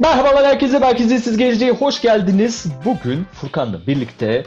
Merhabalar 0.00 0.46
herkese, 0.46 0.80
belki 0.80 1.02
siz 1.02 1.36
geleceğe 1.36 1.70
hoş 1.72 2.00
geldiniz. 2.00 2.66
Bugün 2.84 3.26
Furkan'la 3.32 3.86
birlikte 3.86 4.44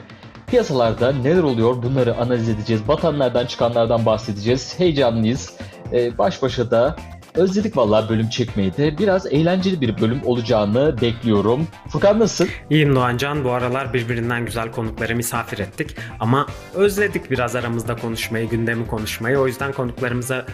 piyasalarda 0.47 1.11
neler 1.11 1.43
oluyor 1.43 1.83
bunları 1.83 2.17
analiz 2.17 2.49
edeceğiz. 2.49 2.87
Batanlardan 2.87 3.45
çıkanlardan 3.45 4.05
bahsedeceğiz. 4.05 4.79
Heyecanlıyız. 4.79 5.57
Ee, 5.91 6.17
baş 6.17 6.41
başa 6.41 6.71
da 6.71 6.95
özledik 7.35 7.77
vallahi 7.77 8.09
bölüm 8.09 8.29
çekmeyi 8.29 8.77
de. 8.77 8.97
Biraz 8.97 9.25
eğlenceli 9.25 9.81
bir 9.81 10.01
bölüm 10.01 10.21
olacağını 10.25 11.01
bekliyorum. 11.01 11.67
Furkan 11.89 12.19
nasıl? 12.19 12.45
İyiyim 12.69 12.95
Doğancan. 12.95 13.43
Bu 13.43 13.51
aralar 13.51 13.93
birbirinden 13.93 14.45
güzel 14.45 14.71
konukları 14.71 15.15
misafir 15.15 15.59
ettik. 15.59 15.95
Ama 16.19 16.47
özledik 16.73 17.31
biraz 17.31 17.55
aramızda 17.55 17.95
konuşmayı, 17.95 18.49
gündemi 18.49 18.87
konuşmayı. 18.87 19.37
O 19.39 19.47
yüzden 19.47 19.71
konuklarımıza 19.71 20.45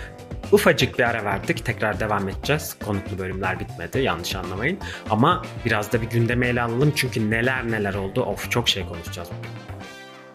Ufacık 0.51 0.99
bir 0.99 1.03
ara 1.03 1.25
verdik. 1.25 1.65
Tekrar 1.65 1.99
devam 1.99 2.29
edeceğiz. 2.29 2.75
Konuklu 2.85 3.17
bölümler 3.17 3.59
bitmedi. 3.59 3.99
Yanlış 3.99 4.35
anlamayın. 4.35 4.77
Ama 5.09 5.45
biraz 5.65 5.93
da 5.93 6.01
bir 6.01 6.09
gündeme 6.09 6.47
ele 6.47 6.61
alalım. 6.61 6.93
Çünkü 6.95 7.31
neler 7.31 7.71
neler 7.71 7.93
oldu. 7.93 8.21
Of 8.21 8.51
çok 8.51 8.69
şey 8.69 8.85
konuşacağız. 8.85 9.29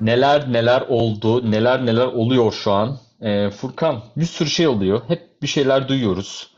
Neler 0.01 0.53
neler 0.53 0.81
oldu. 0.81 1.51
Neler 1.51 1.87
neler 1.87 2.07
oluyor 2.07 2.53
şu 2.53 2.73
an. 2.73 2.99
Ee, 3.21 3.51
Furkan 3.51 4.03
bir 4.17 4.25
sürü 4.25 4.49
şey 4.51 4.69
oluyor. 4.69 5.03
Hep 5.09 5.43
bir 5.43 5.47
şeyler 5.47 5.89
duyuyoruz. 5.89 6.55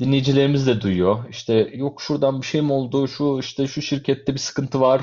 Dinleyicilerimiz 0.00 0.66
de 0.66 0.80
duyuyor. 0.80 1.18
İşte 1.30 1.70
yok 1.74 2.02
şuradan 2.02 2.42
bir 2.42 2.46
şey 2.46 2.62
mi 2.62 2.72
oldu? 2.72 3.08
Şu 3.08 3.38
işte 3.40 3.66
şu 3.66 3.82
şirkette 3.82 4.34
bir 4.34 4.38
sıkıntı 4.38 4.80
var. 4.80 5.00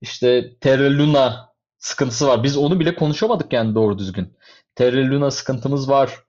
İşte 0.00 0.56
Terra 0.60 0.98
Luna 0.98 1.48
sıkıntısı 1.78 2.26
var. 2.26 2.42
Biz 2.42 2.56
onu 2.56 2.80
bile 2.80 2.94
konuşamadık 2.94 3.52
yani 3.52 3.74
doğru 3.74 3.98
düzgün. 3.98 4.36
Terra 4.74 5.10
Luna 5.10 5.30
sıkıntımız 5.30 5.90
var 5.90 6.25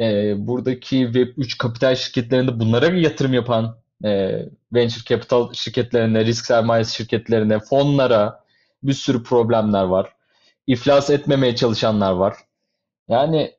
e, 0.00 0.34
buradaki 0.46 0.96
Web3 0.96 1.58
kapital 1.58 1.94
şirketlerinde 1.94 2.60
bunlara 2.60 2.86
yatırım 2.86 3.32
yapan 3.32 3.76
e, 4.04 4.42
venture 4.72 5.04
capital 5.04 5.52
şirketlerine, 5.52 6.24
risk 6.24 6.46
sermayesi 6.46 6.96
şirketlerine, 6.96 7.58
fonlara 7.58 8.44
bir 8.82 8.92
sürü 8.92 9.22
problemler 9.22 9.84
var. 9.84 10.12
İflas 10.66 11.10
etmemeye 11.10 11.56
çalışanlar 11.56 12.12
var. 12.12 12.36
Yani 13.08 13.58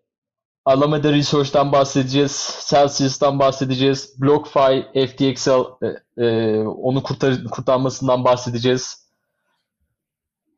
Alameda 0.66 1.14
Research'tan 1.14 1.72
bahsedeceğiz, 1.72 2.66
Celsius'tan 2.69 3.39
bahsedeceğiz, 3.39 4.21
BlockFi, 4.21 4.86
FTXL 5.08 5.86
e, 6.19 6.25
e, 6.25 6.58
onu 6.61 7.03
kurtar 7.03 7.44
kurtarmasından 7.44 8.23
bahsedeceğiz. 8.23 9.09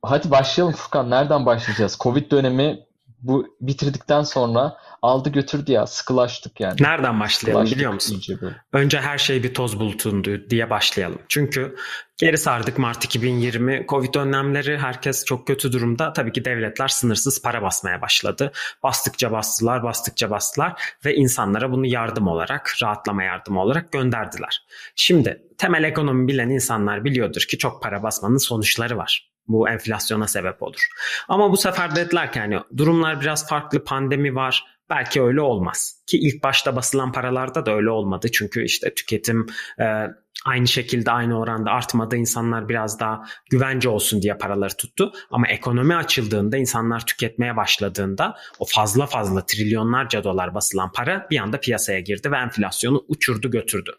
Hadi 0.04 0.32
başlayalım 0.32 0.76
Furkan. 0.76 1.10
Nereden 1.10 1.46
başlayacağız? 1.46 1.98
Covid 2.00 2.32
dönemi 2.32 2.86
bu 3.22 3.56
bitirdikten 3.62 4.24
sonra 4.24 4.78
aldı 5.02 5.30
götürdü 5.30 5.72
ya 5.72 5.88
sıkılaştık 5.88 6.60
yani. 6.60 6.76
Nereden 6.80 7.20
başlayalım 7.20 7.68
sıkılaştık 7.68 7.78
biliyor 7.78 7.94
musun? 7.94 8.22
Önce 8.74 9.02
her 9.02 9.18
şey 9.18 9.44
bir 9.44 9.54
toz 9.54 9.80
bulutundu 9.80 10.50
diye 10.50 10.70
başlayalım. 10.70 11.20
Çünkü 11.30 11.76
geri 12.18 12.38
sardık 12.38 12.78
Mart 12.78 13.06
2020 13.06 13.86
Covid 13.90 14.16
önlemleri 14.16 14.78
herkes 14.78 15.26
çok 15.26 15.48
kötü 15.48 15.72
durumda. 15.72 16.14
Tabii 16.14 16.32
ki 16.32 16.46
devletler 16.46 16.88
sınırsız 16.88 17.42
para 17.42 17.62
basmaya 17.62 18.02
başladı. 18.02 18.52
Bastıkça 18.84 19.32
bastılar, 19.32 19.84
bastıkça 19.84 20.30
bastılar 20.30 20.82
ve 21.06 21.16
insanlara 21.16 21.72
bunu 21.72 21.86
yardım 21.86 22.28
olarak, 22.28 22.76
rahatlama 22.84 23.24
yardımı 23.24 23.62
olarak 23.62 23.92
gönderdiler. 23.92 24.66
Şimdi 24.96 25.42
temel 25.58 25.84
ekonomi 25.84 26.28
bilen 26.28 26.50
insanlar 26.50 27.06
biliyordur 27.06 27.42
ki 27.42 27.58
çok 27.58 27.84
para 27.84 28.04
basmanın 28.04 28.38
sonuçları 28.38 28.98
var. 28.98 29.31
Bu 29.48 29.70
enflasyona 29.70 30.28
sebep 30.28 30.64
olur. 30.64 30.88
Ama 31.28 31.52
bu 31.52 31.58
sefer 31.58 31.96
dediler 31.96 32.32
ki 32.32 32.40
hani 32.40 32.60
durumlar 32.78 33.22
biraz 33.22 33.50
farklı 33.50 33.84
pandemi 33.84 34.36
var 34.36 34.66
belki 34.90 35.22
öyle 35.22 35.42
olmaz. 35.42 36.01
Ki 36.12 36.18
ilk 36.18 36.44
başta 36.44 36.76
basılan 36.76 37.12
paralarda 37.12 37.66
da 37.66 37.76
öyle 37.76 37.90
olmadı. 37.90 38.28
Çünkü 38.32 38.64
işte 38.66 38.94
tüketim 38.94 39.46
e, 39.80 39.86
aynı 40.46 40.68
şekilde 40.68 41.12
aynı 41.12 41.40
oranda 41.40 41.72
artmadı. 41.72 42.16
İnsanlar 42.18 42.70
biraz 42.70 43.00
daha 43.00 43.24
güvence 43.50 43.90
olsun 43.90 44.22
diye 44.22 44.34
paraları 44.38 44.78
tuttu. 44.78 45.12
Ama 45.32 45.48
ekonomi 45.48 45.96
açıldığında 45.96 46.58
insanlar 46.58 47.06
tüketmeye 47.06 47.56
başladığında 47.56 48.36
o 48.60 48.66
fazla 48.66 49.06
fazla 49.06 49.46
trilyonlarca 49.46 50.24
dolar 50.24 50.56
basılan 50.56 50.92
para 50.92 51.28
bir 51.32 51.40
anda 51.40 51.60
piyasaya 51.60 52.00
girdi 52.00 52.32
ve 52.32 52.38
enflasyonu 52.38 53.06
uçurdu 53.08 53.52
götürdü. 53.52 53.92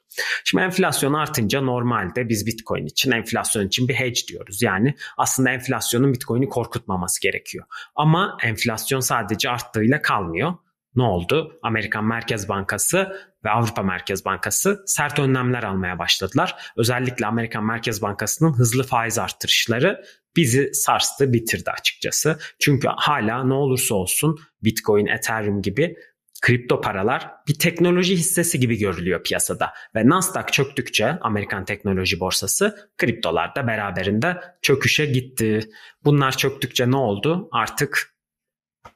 Şimdi 0.45 0.65
enflasyon 0.65 1.13
artınca 1.13 1.61
normalde 1.61 2.29
biz 2.29 2.47
Bitcoin 2.47 2.87
için 2.87 3.11
enflasyon 3.11 3.67
için 3.67 3.89
bir 3.89 3.95
hedge 3.95 4.21
diyoruz. 4.29 4.63
Yani 4.63 4.95
aslında 5.17 5.51
enflasyonun 5.51 6.13
Bitcoin'i 6.15 6.49
korkutmaması 6.49 7.21
gerekiyor. 7.21 7.65
Ama 7.97 8.37
enflasyon 8.43 9.01
sadece 9.01 9.51
arttığıyla 9.51 10.03
kalmıyor 10.03 10.55
ne 10.97 11.03
oldu? 11.03 11.59
Amerikan 11.63 12.05
Merkez 12.05 12.49
Bankası 12.49 13.13
ve 13.45 13.51
Avrupa 13.51 13.83
Merkez 13.83 14.25
Bankası 14.25 14.83
sert 14.87 15.19
önlemler 15.19 15.63
almaya 15.63 15.99
başladılar. 15.99 16.73
Özellikle 16.77 17.27
Amerikan 17.27 17.65
Merkez 17.65 18.03
Bankası'nın 18.03 18.53
hızlı 18.53 18.83
faiz 18.83 19.19
arttırışları 19.19 20.05
bizi 20.37 20.75
sarstı, 20.75 21.33
bitirdi 21.33 21.71
açıkçası. 21.71 22.39
Çünkü 22.61 22.89
hala 22.97 23.45
ne 23.45 23.55
olursa 23.55 23.95
olsun 23.95 24.39
Bitcoin, 24.63 25.07
Ethereum 25.07 25.63
gibi 25.63 25.97
kripto 26.43 26.81
paralar 26.81 27.31
bir 27.49 27.55
teknoloji 27.55 28.17
hissesi 28.17 28.61
gibi 28.61 28.79
görülüyor 28.79 29.23
piyasada 29.23 29.73
ve 29.95 30.09
Nasdaq 30.09 30.47
çöktükçe 30.53 31.19
Amerikan 31.21 31.65
teknoloji 31.65 32.21
borsası 32.21 32.91
kriptolar 32.99 33.55
da 33.55 33.67
beraberinde 33.67 34.41
çöküşe 34.63 35.07
gitti. 35.07 35.61
Bunlar 36.05 36.37
çöktükçe 36.37 36.91
ne 36.91 36.97
oldu? 36.97 37.49
Artık 37.53 38.12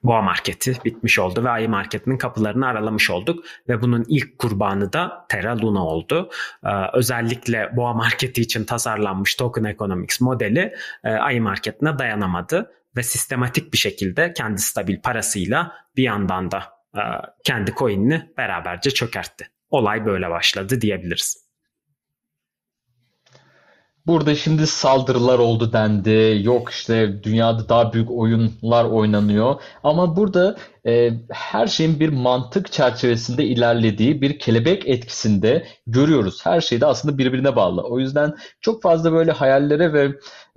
boğa 0.05 0.23
marketi 0.23 0.79
bitmiş 0.85 1.19
oldu 1.19 1.45
ve 1.45 1.51
ayı 1.51 1.69
marketinin 1.69 2.19
kapılarını 2.19 2.67
aralamış 2.67 3.11
olduk 3.11 3.45
ve 3.69 3.83
bunun 3.83 4.05
ilk 4.09 4.39
kurbanı 4.39 4.93
da 4.93 5.27
Terra 5.29 5.59
Luna 5.59 5.87
oldu. 5.87 6.31
Ee, 6.65 6.69
özellikle 6.93 7.77
boğa 7.77 7.95
marketi 7.95 8.43
için 8.43 8.65
tasarlanmış 8.65 9.35
token 9.35 9.65
economics 9.65 10.21
modeli 10.21 10.75
e, 11.05 11.09
ayı 11.09 11.43
marketine 11.43 11.99
dayanamadı 11.99 12.71
ve 12.97 13.03
sistematik 13.03 13.73
bir 13.73 13.79
şekilde 13.79 14.33
kendi 14.33 14.61
stabil 14.61 15.01
parasıyla 15.01 15.73
bir 15.97 16.03
yandan 16.03 16.51
da 16.51 16.65
e, 16.97 17.01
kendi 17.45 17.75
coin'ini 17.75 18.31
beraberce 18.37 18.91
çökertti. 18.91 19.49
Olay 19.71 20.07
böyle 20.07 20.31
başladı 20.31 20.81
diyebiliriz. 20.81 21.46
Burada 24.06 24.34
şimdi 24.34 24.67
saldırılar 24.67 25.39
oldu 25.39 25.72
dendi. 25.72 26.41
Yok 26.43 26.71
işte 26.71 27.22
dünyada 27.22 27.69
daha 27.69 27.93
büyük 27.93 28.11
oyunlar 28.11 28.84
oynanıyor. 28.84 29.61
Ama 29.83 30.17
burada 30.17 30.56
e, 30.87 31.11
her 31.31 31.67
şeyin 31.67 32.00
bir 32.00 32.09
mantık 32.09 32.72
çerçevesinde 32.72 33.45
ilerlediği 33.45 34.21
bir 34.22 34.39
kelebek 34.39 34.89
etkisinde 34.89 35.66
görüyoruz. 35.87 36.47
Her 36.47 36.61
şey 36.61 36.81
de 36.81 36.87
aslında 36.87 37.19
birbirine 37.19 37.56
bağlı. 37.56 37.83
O 37.83 37.99
yüzden 37.99 38.34
çok 38.61 38.83
fazla 38.83 39.12
böyle 39.12 39.33
hayallere 39.33 39.93
ve 39.93 40.12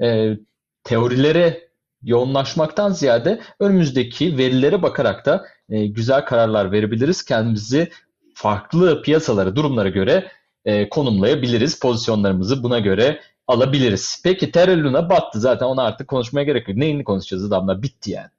e, 0.05 0.38
teorilere 0.83 1.69
yoğunlaşmaktan 2.03 2.91
ziyade 2.91 3.41
önümüzdeki 3.59 4.38
verilere 4.38 4.81
bakarak 4.81 5.25
da 5.25 5.45
e, 5.69 5.88
güzel 5.88 6.25
kararlar 6.25 6.71
verebiliriz. 6.71 7.25
Kendimizi 7.25 7.89
farklı 8.33 9.01
piyasalara, 9.01 9.55
durumlara 9.55 9.89
göre 9.89 10.31
e, 10.65 10.89
konumlayabiliriz. 10.89 11.79
Pozisyonlarımızı 11.79 12.63
buna 12.63 12.79
göre 12.79 13.19
alabiliriz. 13.49 14.21
Peki 14.23 14.51
Terra 14.51 14.77
Luna 14.77 15.09
battı 15.09 15.39
zaten 15.39 15.65
ona 15.65 15.83
artık 15.83 16.07
konuşmaya 16.07 16.43
gerek 16.43 16.67
yok. 16.67 16.77
Neyini 16.77 17.03
konuşacağız 17.03 17.45
adamla 17.45 17.83
bitti 17.83 18.11
yani. 18.11 18.29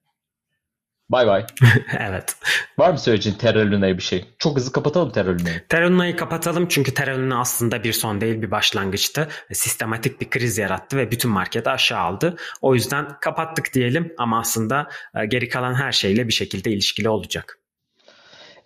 Bay 1.10 1.26
bay. 1.26 1.46
evet. 1.98 2.36
Var 2.78 2.90
mı 2.90 2.98
söyleyeceğin 2.98 3.36
Terra 3.36 3.70
Luna'ya 3.70 3.98
bir 3.98 4.02
şey? 4.02 4.24
Çok 4.38 4.56
hızlı 4.56 4.72
kapatalım 4.72 5.12
Terra 5.12 5.30
Luna'yı. 5.30 5.66
Terra 5.68 5.90
Luna'yı 5.90 6.16
kapatalım 6.16 6.68
çünkü 6.68 6.94
Terra 6.94 7.18
Luna 7.18 7.40
aslında 7.40 7.84
bir 7.84 7.92
son 7.92 8.20
değil 8.20 8.42
bir 8.42 8.50
başlangıçtı. 8.50 9.28
Sistematik 9.52 10.20
bir 10.20 10.30
kriz 10.30 10.58
yarattı 10.58 10.96
ve 10.96 11.10
bütün 11.10 11.30
marketi 11.30 11.70
aşağı 11.70 12.00
aldı. 12.00 12.36
O 12.62 12.74
yüzden 12.74 13.08
kapattık 13.20 13.74
diyelim 13.74 14.12
ama 14.18 14.40
aslında 14.40 14.88
e, 15.14 15.26
geri 15.26 15.48
kalan 15.48 15.74
her 15.74 15.92
şeyle 15.92 16.28
bir 16.28 16.32
şekilde 16.32 16.70
ilişkili 16.70 17.08
olacak. 17.08 17.59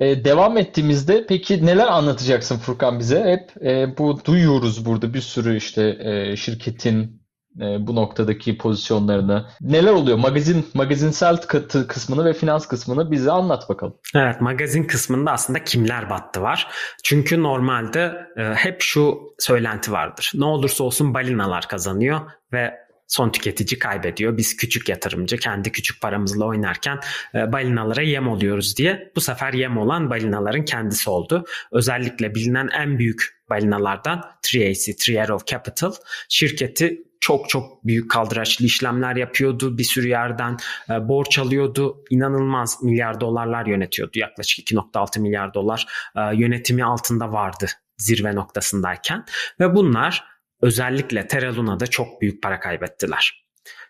Ee, 0.00 0.24
devam 0.24 0.58
ettiğimizde 0.58 1.26
peki 1.28 1.66
neler 1.66 1.86
anlatacaksın 1.86 2.58
Furkan 2.58 2.98
bize? 2.98 3.24
Hep 3.24 3.66
e, 3.66 3.98
bu 3.98 4.24
duyuyoruz 4.24 4.86
burada 4.86 5.14
bir 5.14 5.20
sürü 5.20 5.56
işte 5.56 5.96
e, 6.00 6.36
şirketin 6.36 7.24
e, 7.60 7.86
bu 7.86 7.94
noktadaki 7.94 8.58
pozisyonlarını. 8.58 9.46
Neler 9.60 9.92
oluyor? 9.92 10.18
Magazin 10.18 10.66
magazinsel 10.74 11.36
katı 11.36 11.86
kısmını 11.86 12.24
ve 12.24 12.32
finans 12.32 12.68
kısmını 12.68 13.10
bize 13.10 13.30
anlat 13.30 13.68
bakalım. 13.68 13.94
Evet, 14.14 14.40
magazin 14.40 14.84
kısmında 14.84 15.32
aslında 15.32 15.64
kimler 15.64 16.10
battı 16.10 16.42
var. 16.42 16.68
Çünkü 17.04 17.42
normalde 17.42 18.26
e, 18.36 18.42
hep 18.42 18.80
şu 18.80 19.18
söylenti 19.38 19.92
vardır. 19.92 20.32
Ne 20.34 20.44
olursa 20.44 20.84
olsun 20.84 21.14
balinalar 21.14 21.68
kazanıyor 21.68 22.20
ve 22.52 22.83
son 23.08 23.30
tüketici 23.30 23.78
kaybediyor. 23.78 24.36
Biz 24.36 24.56
küçük 24.56 24.88
yatırımcı 24.88 25.36
kendi 25.36 25.72
küçük 25.72 26.00
paramızla 26.00 26.44
oynarken 26.44 27.00
e, 27.34 27.52
balinalara 27.52 28.02
yem 28.02 28.28
oluyoruz 28.28 28.76
diye. 28.76 29.12
Bu 29.16 29.20
sefer 29.20 29.52
yem 29.52 29.78
olan 29.78 30.10
balinaların 30.10 30.64
kendisi 30.64 31.10
oldu. 31.10 31.44
Özellikle 31.72 32.34
bilinen 32.34 32.68
en 32.68 32.98
büyük 32.98 33.22
balinalardan 33.50 34.24
3AC, 34.44 34.96
Three 34.96 35.22
Arrow 35.22 35.52
Capital 35.52 35.92
şirketi 36.28 37.02
çok 37.20 37.48
çok 37.48 37.86
büyük 37.86 38.10
kaldıraçlı 38.10 38.64
işlemler 38.64 39.16
yapıyordu. 39.16 39.78
Bir 39.78 39.84
sürü 39.84 40.08
yerden 40.08 40.56
e, 40.90 41.08
borç 41.08 41.38
alıyordu. 41.38 42.04
İnanılmaz 42.10 42.82
milyar 42.82 43.20
dolarlar 43.20 43.66
yönetiyordu. 43.66 44.18
Yaklaşık 44.18 44.70
2.6 44.70 45.20
milyar 45.20 45.54
dolar 45.54 45.86
e, 46.16 46.20
yönetimi 46.36 46.84
altında 46.84 47.32
vardı 47.32 47.66
zirve 47.96 48.34
noktasındayken 48.34 49.24
ve 49.60 49.74
bunlar 49.74 50.33
özellikle 50.64 51.26
Terra 51.26 51.56
Luna'da 51.56 51.86
çok 51.86 52.20
büyük 52.20 52.42
para 52.42 52.60
kaybettiler. 52.60 53.44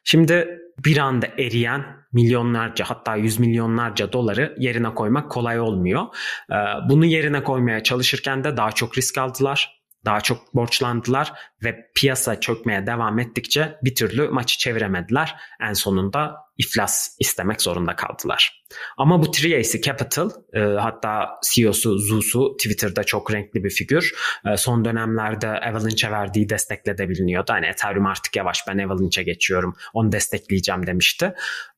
Şimdi 0.05 0.59
bir 0.85 0.97
anda 0.97 1.27
eriyen 1.27 1.85
milyonlarca 2.13 2.85
hatta 2.85 3.17
yüz 3.17 3.41
milyonlarca 3.41 4.13
doları 4.13 4.55
yerine 4.59 4.95
koymak 4.95 5.31
kolay 5.31 5.61
olmuyor. 5.61 6.03
Ee, 6.51 6.55
bunu 6.89 7.05
yerine 7.07 7.43
koymaya 7.43 7.83
çalışırken 7.83 8.45
de 8.45 8.57
daha 8.57 8.73
çok 8.73 8.99
risk 8.99 9.19
aldılar 9.19 9.85
daha 10.05 10.21
çok 10.21 10.55
borçlandılar 10.55 11.33
ve 11.65 11.91
piyasa 11.95 12.41
çökmeye 12.41 12.87
devam 12.87 13.19
ettikçe 13.19 13.79
bir 13.83 13.95
türlü 13.95 14.29
maçı 14.29 14.59
çeviremediler. 14.59 15.37
En 15.61 15.73
sonunda 15.73 16.37
iflas 16.59 17.17
istemek 17.21 17.63
zorunda 17.63 17.97
kaldılar. 17.97 18.65
Ama 18.97 19.23
bu 19.23 19.31
Triacy 19.31 19.79
Capital 19.79 20.31
e, 20.53 20.61
hatta 20.61 21.29
CEO'su 21.53 21.99
Zusu 21.99 22.57
Twitter'da 22.57 23.05
çok 23.05 23.33
renkli 23.33 23.65
bir 23.65 23.71
figür. 23.71 24.15
E, 24.47 24.57
son 24.57 24.85
dönemlerde 24.85 25.49
Avalanche'e 25.49 26.11
verdiği 26.11 26.49
destekle 26.49 26.99
de 26.99 27.09
biliniyordu. 27.09 27.53
Hani 27.53 27.67
Ethereum 27.67 28.07
artık 28.07 28.37
yavaş 28.37 28.59
ben 28.69 28.79
Avalanche'e 28.79 29.25
geçiyorum 29.25 29.77
onu 29.95 30.13
destekleyeceğim 30.13 30.87
demişti 30.87 31.35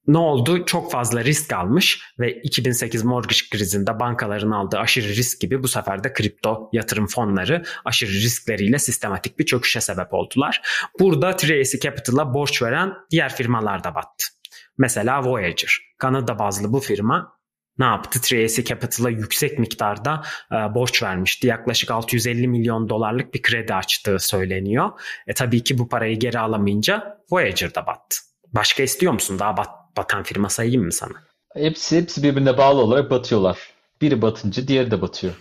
ne 0.08 0.18
oldu? 0.18 0.64
Çok 0.64 0.92
fazla 0.92 1.24
risk 1.24 1.52
almış 1.52 2.00
ve 2.18 2.32
2008 2.32 3.04
mortgage 3.04 3.40
krizinde 3.50 4.00
bankaların 4.00 4.50
aldığı 4.50 4.78
aşırı 4.78 5.08
risk 5.08 5.40
gibi 5.40 5.62
bu 5.62 5.68
sefer 5.68 6.04
de 6.04 6.12
kripto 6.12 6.70
yatırım 6.72 7.06
fonları 7.06 7.64
aşırı 7.84 8.10
riskleriyle 8.10 8.78
sistematik 8.78 9.38
bir 9.38 9.46
çöküşe 9.46 9.80
sebep 9.80 10.14
oldular. 10.14 10.62
Burada 11.00 11.36
Tracy 11.36 11.76
Capital'a 11.78 12.34
borç 12.34 12.62
veren 12.62 12.92
diğer 13.10 13.34
firmalar 13.34 13.84
da 13.84 13.94
battı. 13.94 14.26
Mesela 14.78 15.24
Voyager, 15.24 15.78
Kanada 15.98 16.38
bazlı 16.38 16.72
bu 16.72 16.80
firma 16.80 17.36
ne 17.78 17.84
yaptı? 17.84 18.20
Tracy 18.20 18.62
Capital'a 18.62 19.10
yüksek 19.10 19.58
miktarda 19.58 20.22
e, 20.52 20.54
borç 20.54 21.02
vermişti. 21.02 21.46
Yaklaşık 21.46 21.90
650 21.90 22.48
milyon 22.48 22.88
dolarlık 22.88 23.34
bir 23.34 23.42
kredi 23.42 23.74
açtığı 23.74 24.18
söyleniyor. 24.18 24.90
E 25.26 25.34
tabii 25.34 25.64
ki 25.64 25.78
bu 25.78 25.88
parayı 25.88 26.18
geri 26.18 26.38
alamayınca 26.38 27.18
Voyager 27.30 27.74
da 27.74 27.86
battı. 27.86 28.16
Başka 28.52 28.82
istiyor 28.82 29.12
musun? 29.12 29.38
Daha 29.38 29.56
bat, 29.56 29.68
batan 29.96 30.22
firma 30.22 30.48
sayayım 30.48 30.84
mı 30.84 30.92
sana? 30.92 31.12
Hepsi, 31.54 31.96
hepsi 31.96 32.22
birbirine 32.22 32.58
bağlı 32.58 32.80
olarak 32.80 33.10
batıyorlar. 33.10 33.58
Biri 34.00 34.22
batınca 34.22 34.68
diğeri 34.68 34.90
de 34.90 35.02
batıyor. 35.02 35.34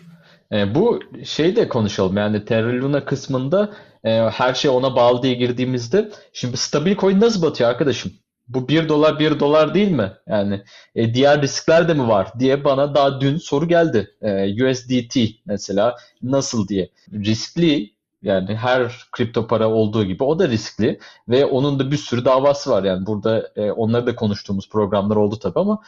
E, 0.51 0.75
bu 0.75 0.99
şey 1.25 1.55
de 1.55 1.69
konuşalım 1.69 2.17
yani 2.17 2.45
Terra 2.45 2.67
Luna 2.67 3.05
kısmında 3.05 3.73
e, 4.03 4.09
her 4.09 4.53
şey 4.53 4.71
ona 4.71 4.95
bağlı 4.95 5.23
diye 5.23 5.33
girdiğimizde 5.33 6.11
şimdi 6.33 6.57
stabil 6.57 6.95
coin 6.95 7.21
nasıl 7.21 7.41
batıyor 7.41 7.69
arkadaşım? 7.69 8.11
Bu 8.47 8.67
1 8.67 8.89
dolar 8.89 9.19
1 9.19 9.39
dolar 9.39 9.73
değil 9.73 9.91
mi? 9.91 10.13
Yani 10.27 10.63
e, 10.95 11.13
diğer 11.13 11.41
riskler 11.41 11.87
de 11.87 11.93
mi 11.93 12.07
var 12.07 12.31
diye 12.39 12.63
bana 12.63 12.95
daha 12.95 13.21
dün 13.21 13.37
soru 13.37 13.67
geldi. 13.67 14.15
E, 14.21 14.65
USDT 14.65 15.17
mesela 15.45 15.95
nasıl 16.21 16.67
diye. 16.67 16.89
Riskli 17.13 17.95
yani 18.21 18.55
her 18.55 19.05
kripto 19.11 19.47
para 19.47 19.69
olduğu 19.69 20.05
gibi 20.05 20.23
o 20.23 20.39
da 20.39 20.49
riskli 20.49 20.99
ve 21.29 21.45
onun 21.45 21.79
da 21.79 21.91
bir 21.91 21.97
sürü 21.97 22.25
davası 22.25 22.71
var. 22.71 22.83
Yani 22.83 23.05
burada 23.05 23.51
e, 23.55 23.71
onları 23.71 24.07
da 24.07 24.15
konuştuğumuz 24.15 24.69
programlar 24.69 25.15
oldu 25.15 25.39
tabii 25.39 25.59
ama 25.59 25.81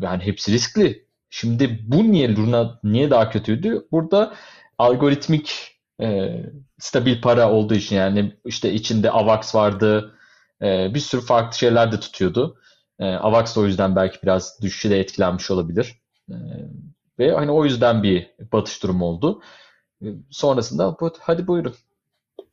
yani 0.00 0.22
hepsi 0.26 0.52
riskli. 0.52 1.04
Şimdi 1.30 1.80
bu 1.86 2.12
niye 2.12 2.36
Luna 2.36 2.78
niye 2.84 3.10
daha 3.10 3.30
kötüydü? 3.30 3.86
Burada 3.92 4.34
algoritmik 4.78 5.76
e, 6.00 6.40
stabil 6.78 7.20
para 7.20 7.50
olduğu 7.52 7.74
için 7.74 7.96
yani 7.96 8.32
işte 8.44 8.72
içinde 8.72 9.10
AVAX 9.10 9.54
vardı, 9.54 10.14
e, 10.62 10.94
bir 10.94 11.00
sürü 11.00 11.20
farklı 11.20 11.58
şeyler 11.58 11.92
de 11.92 12.00
tutuyordu. 12.00 12.56
E, 12.98 13.04
AVAX 13.06 13.56
da 13.56 13.60
o 13.60 13.64
yüzden 13.64 13.96
belki 13.96 14.18
biraz 14.22 14.58
düşüşe 14.62 14.90
de 14.90 15.00
etkilenmiş 15.00 15.50
olabilir. 15.50 16.02
E, 16.30 16.36
ve 17.18 17.32
hani 17.32 17.50
o 17.50 17.64
yüzden 17.64 18.02
bir 18.02 18.30
batış 18.52 18.82
durumu 18.82 19.04
oldu. 19.04 19.42
E, 20.02 20.06
sonrasında 20.30 20.96
hadi 21.20 21.46
buyurun 21.46 21.74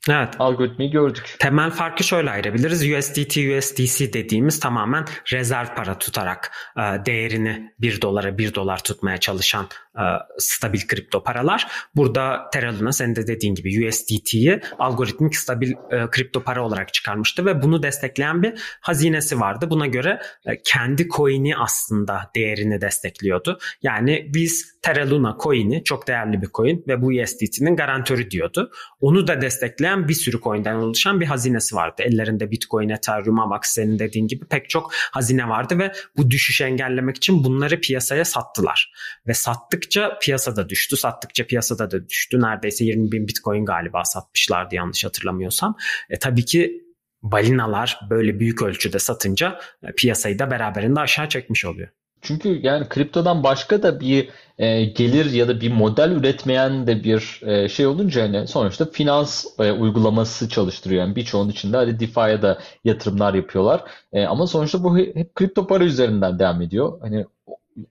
Evet. 0.07 0.35
Algoritmayı 0.39 0.91
gördük. 0.91 1.35
Temel 1.39 1.71
farkı 1.71 2.03
şöyle 2.03 2.31
ayırabiliriz. 2.31 2.91
USDT, 2.91 3.37
USDC 3.37 4.13
dediğimiz 4.13 4.59
tamamen 4.59 5.05
rezerv 5.31 5.75
para 5.75 5.97
tutarak 5.97 6.51
e, 6.77 6.81
değerini 7.05 7.73
1 7.79 8.01
dolara 8.01 8.37
1 8.37 8.53
dolar 8.55 8.83
tutmaya 8.83 9.17
çalışan 9.17 9.67
e, 9.97 10.03
stabil 10.37 10.87
kripto 10.87 11.23
paralar. 11.23 11.67
Burada 11.95 12.49
Terra 12.53 12.79
Luna 12.79 12.91
senin 12.91 13.15
de 13.15 13.27
dediğin 13.27 13.55
gibi 13.55 13.87
USDT'yi 13.87 14.61
algoritmik 14.79 15.35
stabil 15.35 15.71
e, 15.71 16.09
kripto 16.11 16.43
para 16.43 16.65
olarak 16.65 16.93
çıkarmıştı 16.93 17.45
ve 17.45 17.61
bunu 17.61 17.83
destekleyen 17.83 18.43
bir 18.43 18.53
hazinesi 18.81 19.39
vardı. 19.39 19.69
Buna 19.69 19.87
göre 19.87 20.21
kendi 20.65 21.07
coin'i 21.07 21.57
aslında 21.57 22.31
değerini 22.35 22.81
destekliyordu. 22.81 23.59
Yani 23.83 24.31
biz 24.33 24.78
Terra 24.81 25.09
Luna 25.09 25.37
coin'i 25.43 25.83
çok 25.83 26.07
değerli 26.07 26.41
bir 26.41 26.47
coin 26.47 26.83
ve 26.87 27.01
bu 27.01 27.07
USDT'nin 27.07 27.75
garantörü 27.75 28.31
diyordu. 28.31 28.71
Onu 28.99 29.27
da 29.27 29.41
destekleyen 29.41 30.07
bir 30.07 30.13
sürü 30.13 30.41
coin'den 30.41 30.75
oluşan 30.75 31.21
bir 31.21 31.25
hazinesi 31.25 31.75
vardı. 31.75 32.03
Ellerinde 32.05 32.51
Bitcoin, 32.51 32.89
Ethereum, 32.89 33.39
Avax 33.39 33.61
senin 33.63 33.99
dediğin 33.99 34.27
gibi 34.27 34.45
pek 34.45 34.69
çok 34.69 34.93
hazine 34.93 35.49
vardı 35.49 35.79
ve 35.79 35.91
bu 36.17 36.31
düşüşü 36.31 36.63
engellemek 36.63 37.17
için 37.17 37.43
bunları 37.43 37.81
piyasaya 37.81 38.25
sattılar. 38.25 38.93
Ve 39.27 39.33
sattıkça 39.33 40.19
piyasada 40.21 40.69
düştü, 40.69 40.97
sattıkça 40.97 41.45
piyasada 41.45 41.91
da 41.91 42.09
düştü. 42.09 42.41
Neredeyse 42.41 42.85
20 42.85 43.11
bin 43.11 43.27
Bitcoin 43.27 43.65
galiba 43.65 44.03
satmışlardı 44.03 44.75
yanlış 44.75 45.05
hatırlamıyorsam. 45.05 45.75
E, 46.09 46.19
tabii 46.19 46.45
ki 46.45 46.83
balinalar 47.21 47.99
böyle 48.09 48.39
büyük 48.39 48.61
ölçüde 48.61 48.99
satınca 48.99 49.59
e, 49.83 49.91
piyasayı 49.91 50.39
da 50.39 50.51
beraberinde 50.51 50.99
aşağı 50.99 51.29
çekmiş 51.29 51.65
oluyor. 51.65 51.89
Çünkü 52.21 52.59
yani 52.63 52.89
kriptodan 52.89 53.43
başka 53.43 53.83
da 53.83 53.99
bir 53.99 54.29
e, 54.57 54.85
gelir 54.85 55.31
ya 55.31 55.47
da 55.47 55.61
bir 55.61 55.71
model 55.71 56.11
üretmeyen 56.11 56.87
de 56.87 57.03
bir 57.03 57.41
e, 57.45 57.69
şey 57.69 57.87
olunca 57.87 58.23
hani 58.23 58.47
sonuçta 58.47 58.85
finans 58.91 59.45
e, 59.59 59.71
uygulaması 59.71 60.49
çalıştırıyor. 60.49 61.01
Yani 61.01 61.15
birçoğunun 61.15 61.49
içinde 61.49 61.77
hadi 61.77 61.99
DeFi'ye 61.99 62.41
da 62.41 62.59
yatırımlar 62.83 63.33
yapıyorlar. 63.33 63.83
E, 64.13 64.25
ama 64.25 64.47
sonuçta 64.47 64.83
bu 64.83 64.97
hep 64.97 65.35
kripto 65.35 65.67
para 65.67 65.83
üzerinden 65.83 66.39
devam 66.39 66.61
ediyor. 66.61 67.01
Hani 67.01 67.25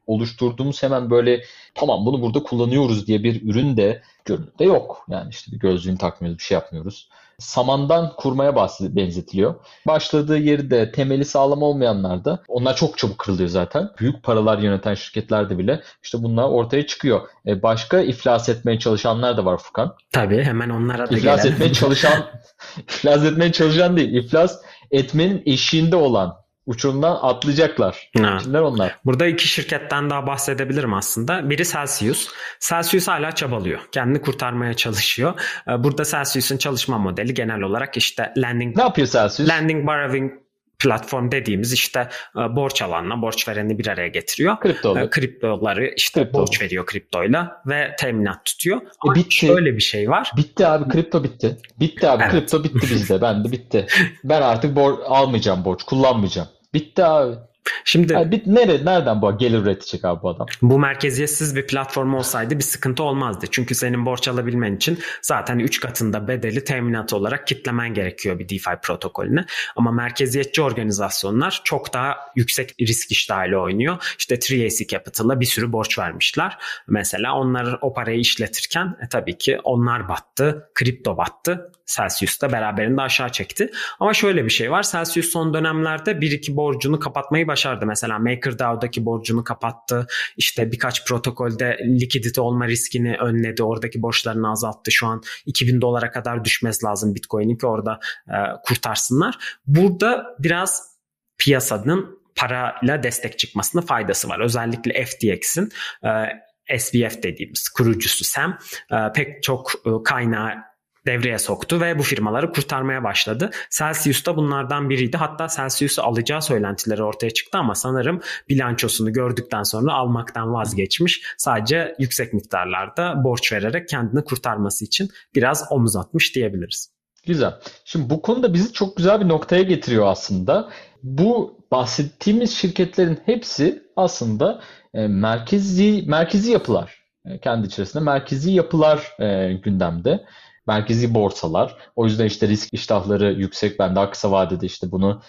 oluşturduğumuz 0.07 0.83
hemen 0.83 1.11
böyle 1.11 1.43
tamam 1.75 2.07
bunu 2.07 2.23
burada 2.23 2.43
kullanıyoruz 2.43 3.07
diye 3.07 3.23
bir 3.23 3.51
ürün 3.51 3.77
de 3.77 4.03
görünürde 4.25 4.65
yok. 4.65 5.05
Yani 5.09 5.31
işte 5.31 5.53
bir 5.53 5.59
gözlüğünü 5.59 5.99
takmıyoruz, 5.99 6.39
bir 6.39 6.45
şey 6.45 6.55
yapmıyoruz 6.55 7.09
samandan 7.39 8.13
kurmaya 8.17 8.57
benzetiliyor. 8.81 9.55
Başladığı 9.87 10.39
yeri 10.39 10.71
de 10.71 10.93
temeli 10.93 11.25
sağlam 11.25 11.63
olmayanlar 11.63 12.25
da 12.25 12.43
onlar 12.49 12.77
çok 12.77 12.99
çabuk 12.99 13.19
kırılıyor 13.19 13.49
zaten. 13.49 13.91
Büyük 14.01 14.23
paralar 14.23 14.59
yöneten 14.59 14.95
şirketlerde 14.95 15.59
bile 15.59 15.83
işte 16.03 16.23
bunlar 16.23 16.49
ortaya 16.49 16.87
çıkıyor. 16.87 17.21
E 17.47 17.63
başka 17.63 18.01
iflas 18.01 18.49
etmeye 18.49 18.79
çalışanlar 18.79 19.37
da 19.37 19.45
var 19.45 19.59
Furkan. 19.59 19.95
Tabii 20.13 20.43
hemen 20.43 20.71
onlara 20.71 21.11
da 21.11 21.17
İflas 21.17 21.43
gelelim. 21.43 21.55
etmeye 21.55 21.73
çalışan 21.73 22.27
iflas 22.79 23.25
etmeye 23.25 23.53
çalışan 23.53 23.97
değil. 23.97 24.15
İflas 24.15 24.63
etmenin 24.91 25.43
eşiğinde 25.47 25.97
olan 25.97 26.37
uçurumdan 26.69 27.19
atlayacaklar. 27.23 28.11
Ha. 28.19 28.39
Kimler 28.43 28.61
onlar? 28.61 28.99
Burada 29.05 29.27
iki 29.27 29.49
şirketten 29.49 30.11
daha 30.11 30.27
bahsedebilirim 30.27 30.95
aslında. 30.95 31.51
Biri 31.51 31.65
Celsius. 31.67 32.29
Celsius 32.61 33.09
hala 33.09 33.33
çabalıyor. 33.33 33.81
Kendini 33.93 34.21
kurtarmaya 34.21 34.75
çalışıyor. 34.75 35.41
Ee, 35.69 35.85
burada 35.85 36.05
Celsius'un 36.05 36.57
çalışma 36.57 36.99
modeli 36.99 37.35
genel 37.35 37.61
olarak 37.61 37.97
işte 37.97 38.33
landing... 38.37 38.77
Ne 38.77 38.83
yapıyor 38.83 39.09
Celsius? 39.09 39.49
Landing 39.49 39.87
borrowing 39.87 40.33
platform 40.79 41.31
dediğimiz 41.31 41.73
işte 41.73 42.09
e, 42.37 42.57
borç 42.57 42.83
alanla 42.83 43.23
borç 43.23 43.49
vereni 43.49 43.79
bir 43.79 43.87
araya 43.87 44.09
getiriyor. 44.09 44.61
Kripto. 44.61 44.99
E, 44.99 45.11
kriptoları 45.11 45.93
işte 45.97 46.23
kripto. 46.23 46.39
borç 46.39 46.63
veriyor 46.63 46.87
kriptoyla 46.87 47.63
ve 47.67 47.97
teminat 47.99 48.45
tutuyor. 48.45 48.81
E 48.81 49.15
bitti. 49.15 49.35
Şöyle 49.35 49.77
bir 49.77 49.83
şey 49.83 50.11
var. 50.11 50.31
Bitti 50.37 50.67
abi 50.67 50.91
kripto 50.91 51.25
bitti. 51.25 51.57
Bitti 51.81 52.09
abi 52.09 52.23
evet. 52.23 52.33
kripto 52.33 52.65
bitti 52.65 52.81
bizde. 52.91 53.23
Ben 53.23 53.45
de 53.45 53.53
bitti. 53.53 53.87
Ben 54.25 54.43
artık 54.43 54.77
bor 54.77 54.99
almayacağım 55.05 55.65
borç, 55.65 55.83
kullanmayacağım. 55.83 56.49
Bitti 56.75 57.05
abi. 57.05 57.48
Şimdi 57.85 58.13
yani 58.13 58.33
bit 58.33 58.47
nere, 58.47 58.85
nereden 58.85 59.23
bu 59.23 59.39
gelir 59.39 59.59
üretecek 59.59 60.05
abi 60.05 60.23
bu 60.23 60.29
adam? 60.29 60.47
Bu 60.63 60.79
merkeziyetsiz 60.79 61.57
bir 61.57 61.67
platform 61.67 62.15
olsaydı 62.15 62.59
bir 62.59 62.65
sıkıntı 62.65 63.03
olmazdı. 63.03 63.47
Çünkü 63.51 63.75
senin 63.75 64.07
borç 64.07 64.29
alabilmen 64.29 64.77
için 64.77 64.99
zaten 65.23 65.59
3 65.59 65.81
katında 65.81 66.29
bedeli 66.29 66.65
teminat 66.65 67.13
olarak 67.13 67.47
kitlemen 67.47 67.95
gerekiyor 67.95 68.39
bir 68.39 68.49
DeFi 68.49 68.71
protokolüne. 68.83 69.45
Ama 69.77 69.93
merkeziyetçi 69.93 70.63
organizasyonlar 70.63 71.61
çok 71.65 71.95
daha 71.95 72.17
yüksek 72.37 72.75
risk 72.81 73.11
iştahıyla 73.11 73.59
oynuyor. 73.59 74.15
İşte 74.19 74.39
Triacy 74.39 74.85
Capital'a 74.85 75.41
bir 75.41 75.47
sürü 75.47 75.73
borç 75.73 75.99
vermişler. 75.99 76.59
Mesela 76.87 77.35
onlar 77.35 77.79
o 77.81 77.95
parayı 77.95 78.21
işletirken 78.21 78.97
e, 79.05 79.09
tabii 79.09 79.39
ki 79.39 79.59
onlar 79.65 80.09
battı, 80.09 80.71
kripto 80.75 81.17
battı. 81.17 81.73
Celsius 81.97 82.41
da 82.41 82.53
beraberinde 82.53 83.03
aşağı 83.03 83.33
çekti. 83.33 83.71
Ama 84.01 84.15
şöyle 84.15 84.45
bir 84.45 84.51
şey 84.51 84.71
var. 84.71 84.83
Celsius 84.83 85.27
son 85.29 85.55
dönemlerde 85.55 86.21
bir 86.21 86.31
iki 86.31 86.57
borcunu 86.57 86.99
kapatmayı 87.01 87.47
başardı. 87.47 87.58
Mesela 87.87 88.19
MakerDAO'daki 88.19 89.05
borcunu 89.05 89.45
kapattı. 89.45 90.07
İşte 90.37 90.73
birkaç 90.73 91.07
protokolde 91.09 91.79
likidite 91.85 92.41
olma 92.41 92.67
riskini 92.69 93.17
önledi. 93.17 93.63
Oradaki 93.63 94.03
borçlarını 94.03 94.51
azalttı. 94.51 94.93
Şu 94.93 95.07
an 95.07 95.23
2000 95.47 95.81
dolara 95.81 96.11
kadar 96.11 96.45
düşmesi 96.45 96.87
lazım 96.87 97.15
Bitcoin'in 97.15 97.57
ki 97.57 97.67
orada 97.67 98.01
e, 98.29 98.37
kurtarsınlar. 98.65 99.59
Burada 99.67 100.37
biraz 100.39 100.99
piyasanın 101.39 102.19
parayla 102.37 103.03
destek 103.03 103.39
çıkmasına 103.39 103.83
faydası 103.83 104.29
var. 104.29 104.41
Özellikle 104.41 105.05
FTX'in 105.05 105.73
e, 106.05 106.79
SBF 106.79 107.23
dediğimiz 107.23 107.69
kurucusu 107.69 108.25
Sam 108.25 108.59
e, 108.93 108.97
pek 109.15 109.43
çok 109.43 109.73
e, 109.87 109.91
kaynağı 110.05 110.68
devreye 111.09 111.39
soktu 111.39 111.81
ve 111.81 111.99
bu 111.99 112.03
firmaları 112.03 112.53
kurtarmaya 112.53 113.05
başladı. 113.05 113.51
Celsius 113.79 114.27
da 114.27 114.37
bunlardan 114.37 114.91
biriydi. 114.91 115.17
Hatta 115.17 115.49
Celsius'u 115.57 116.03
alacağı 116.03 116.43
söylentileri 116.43 117.03
ortaya 117.03 117.31
çıktı 117.31 117.59
ama 117.59 117.75
sanırım 117.75 118.21
bilançosunu 118.49 119.13
gördükten 119.13 119.63
sonra 119.63 119.93
almaktan 119.93 120.55
vazgeçmiş. 120.55 121.23
Sadece 121.39 121.95
yüksek 121.99 122.33
miktarlarda 122.33 123.25
borç 123.25 123.53
vererek 123.53 123.89
kendini 123.89 124.25
kurtarması 124.25 124.85
için 124.85 125.09
biraz 125.35 125.65
omuz 125.71 125.97
atmış 125.97 126.35
diyebiliriz. 126.35 126.93
Güzel. 127.27 127.55
Şimdi 127.85 128.11
bu 128.11 128.23
konuda 128.23 128.55
bizi 128.55 128.73
çok 128.73 128.97
güzel 128.97 129.21
bir 129.21 129.29
noktaya 129.29 129.63
getiriyor 129.63 130.07
aslında. 130.07 130.71
Bu 131.03 131.59
bahsettiğimiz 131.71 132.57
şirketlerin 132.57 133.19
hepsi 133.27 133.83
aslında 133.97 134.61
e, 134.95 135.07
merkezi 135.07 136.05
merkezi 136.07 136.53
yapılar. 136.53 137.03
E, 137.25 137.39
kendi 137.39 137.67
içerisinde 137.67 138.05
merkezi 138.05 138.51
yapılar 138.51 139.13
e, 139.19 139.53
gündemde. 139.53 140.25
Merkezi 140.69 141.15
borsalar. 141.15 141.77
O 141.97 142.05
yüzden 142.05 142.27
işte 142.27 142.49
risk 142.49 142.75
iştahları 142.75 143.33
yüksek. 143.33 143.79
Ben 143.79 143.97
daha 143.97 144.11
kısa 144.11 144.31
vadede 144.31 144.67
işte 144.67 144.93
bunu 144.93 145.23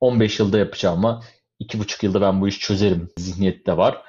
15 0.00 0.40
yılda 0.40 0.58
yapacağım 0.58 1.04
ama 1.04 1.22
2,5 1.60 2.04
yılda 2.06 2.20
ben 2.20 2.40
bu 2.40 2.48
işi 2.48 2.58
çözerim 2.58 3.08
zihniyette 3.18 3.76
var. 3.76 4.02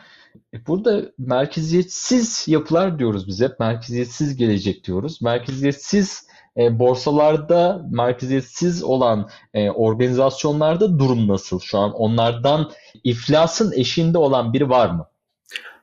Burada 0.68 1.02
merkeziyetsiz 1.18 2.48
yapılar 2.48 3.00
diyoruz 3.00 3.28
biz 3.28 3.42
hep. 3.42 3.60
Merkeziyetsiz 3.60 4.36
gelecek 4.36 4.84
diyoruz. 4.84 5.22
Merkeziyetsiz 5.22 6.28
e, 6.58 6.80
borsalarda 6.80 7.86
merkeziyetsiz 7.92 8.84
olan 8.84 9.30
e, 9.54 9.70
organizasyonlarda 9.70 11.00
durum 11.00 11.28
nasıl 11.28 11.60
şu 11.60 11.78
an? 11.78 11.94
Onlardan 11.94 12.72
iflasın 13.04 13.72
eşiğinde 13.72 14.18
olan 14.18 14.54
biri 14.54 14.70
var 14.70 14.90
mı? 14.90 15.08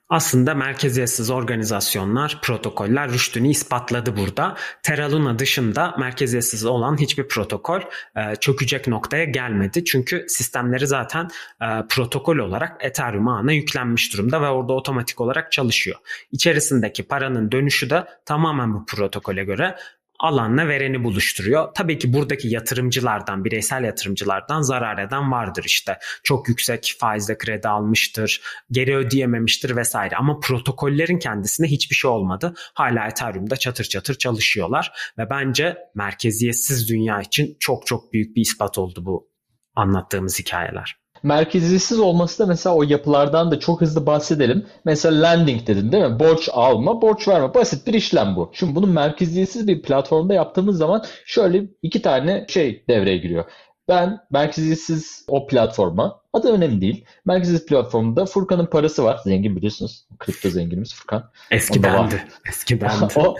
Aslında 0.08 0.54
merkeziyetsiz 0.54 1.30
organizasyonlar, 1.30 2.38
protokoller 2.42 3.12
rüştünü 3.12 3.49
ispatladı 3.49 4.16
burada. 4.16 4.56
Terra 4.82 5.12
Luna 5.12 5.38
dışında 5.38 5.94
merkeziyetsiz 5.99 6.64
olan 6.64 7.00
hiçbir 7.00 7.28
protokol 7.28 7.80
e, 8.16 8.37
çökecek 8.37 8.87
noktaya 8.87 9.25
gelmedi. 9.25 9.84
Çünkü 9.84 10.25
sistemleri 10.28 10.87
zaten 10.87 11.28
e, 11.62 11.66
protokol 11.88 12.37
olarak 12.37 12.84
Ethereum 12.84 13.28
ağına 13.28 13.52
yüklenmiş 13.52 14.12
durumda 14.12 14.42
ve 14.42 14.49
orada 14.49 14.73
otomatik 14.73 15.20
olarak 15.20 15.52
çalışıyor. 15.52 15.99
İçerisindeki 16.32 17.02
paranın 17.02 17.52
dönüşü 17.52 17.90
de 17.90 18.04
tamamen 18.25 18.75
bu 18.75 18.87
protokole 18.87 19.44
göre 19.44 19.76
alanla 20.21 20.68
vereni 20.68 21.04
buluşturuyor. 21.04 21.68
Tabii 21.75 21.99
ki 21.99 22.12
buradaki 22.12 22.49
yatırımcılardan, 22.49 23.44
bireysel 23.44 23.85
yatırımcılardan 23.85 24.62
zarar 24.62 24.99
eden 24.99 25.33
vardır 25.33 25.64
işte. 25.66 25.99
Çok 26.23 26.49
yüksek 26.49 26.94
faizle 26.99 27.38
kredi 27.38 27.68
almıştır, 27.68 28.42
geri 28.71 28.97
ödeyememiştir 28.97 29.76
vesaire. 29.76 30.16
Ama 30.16 30.40
protokollerin 30.40 31.18
kendisine 31.18 31.66
hiçbir 31.66 31.97
şey 31.97 32.11
olmadı. 32.11 32.54
Hala 32.75 33.06
Ethereum'da 33.06 33.56
çatır 33.56 33.85
çatır 33.85 34.14
çalışıyorlar 34.14 35.12
ve 35.18 35.30
bence 35.30 35.76
merkeziyetsiz 35.94 36.88
dünya 36.88 37.21
için 37.21 37.56
çok 37.61 37.87
çok 37.87 38.12
büyük 38.12 38.37
bir 38.37 38.40
ispat 38.40 38.78
oldu 38.78 39.06
bu 39.06 39.28
anlattığımız 39.75 40.38
hikayeler 40.38 41.03
merkeziyetsiz 41.25 41.99
olması 41.99 42.43
da 42.43 42.47
mesela 42.47 42.76
o 42.76 42.83
yapılardan 42.83 43.50
da 43.50 43.61
çok 43.61 43.81
hızlı 43.81 44.07
bahsedelim. 44.07 44.66
Mesela 44.85 45.28
lending 45.28 45.66
dedin 45.66 45.93
değil 45.93 46.04
mi? 46.04 46.19
Borç 46.21 46.49
alma, 46.52 47.02
borç 47.02 47.28
verme. 47.28 47.54
Basit 47.54 47.87
bir 47.87 47.95
işlem 47.95 48.37
bu. 48.37 48.50
Şimdi 48.54 48.75
bunu 48.75 48.87
merkeziyetsiz 48.87 49.69
bir 49.69 49.83
platformda 49.83 50.35
yaptığımız 50.35 50.78
zaman 50.78 51.04
şöyle 51.26 51.64
iki 51.83 52.02
tane 52.02 52.47
şey 52.49 52.85
devreye 52.88 53.16
giriyor. 53.16 53.45
Ben 53.88 54.19
merkeziyetsiz 54.31 55.25
o 55.28 55.47
platforma, 55.47 56.21
adı 56.33 56.52
önemli 56.52 56.81
değil. 56.81 57.04
Merkeziyetsiz 57.25 57.69
platformda 57.69 58.26
Furkan'ın 58.26 58.66
parası 58.66 59.04
var. 59.04 59.21
Zengin 59.25 59.57
biliyorsunuz. 59.57 60.07
Kripto 60.19 60.50
zenginimiz 60.50 60.95
Furkan. 60.95 61.31
Eski 61.50 61.78
Onda 61.78 61.88
bendi. 61.88 62.14
Var. 62.14 62.25
Eski 62.49 62.81
bendi. 62.81 63.07
o, 63.16 63.37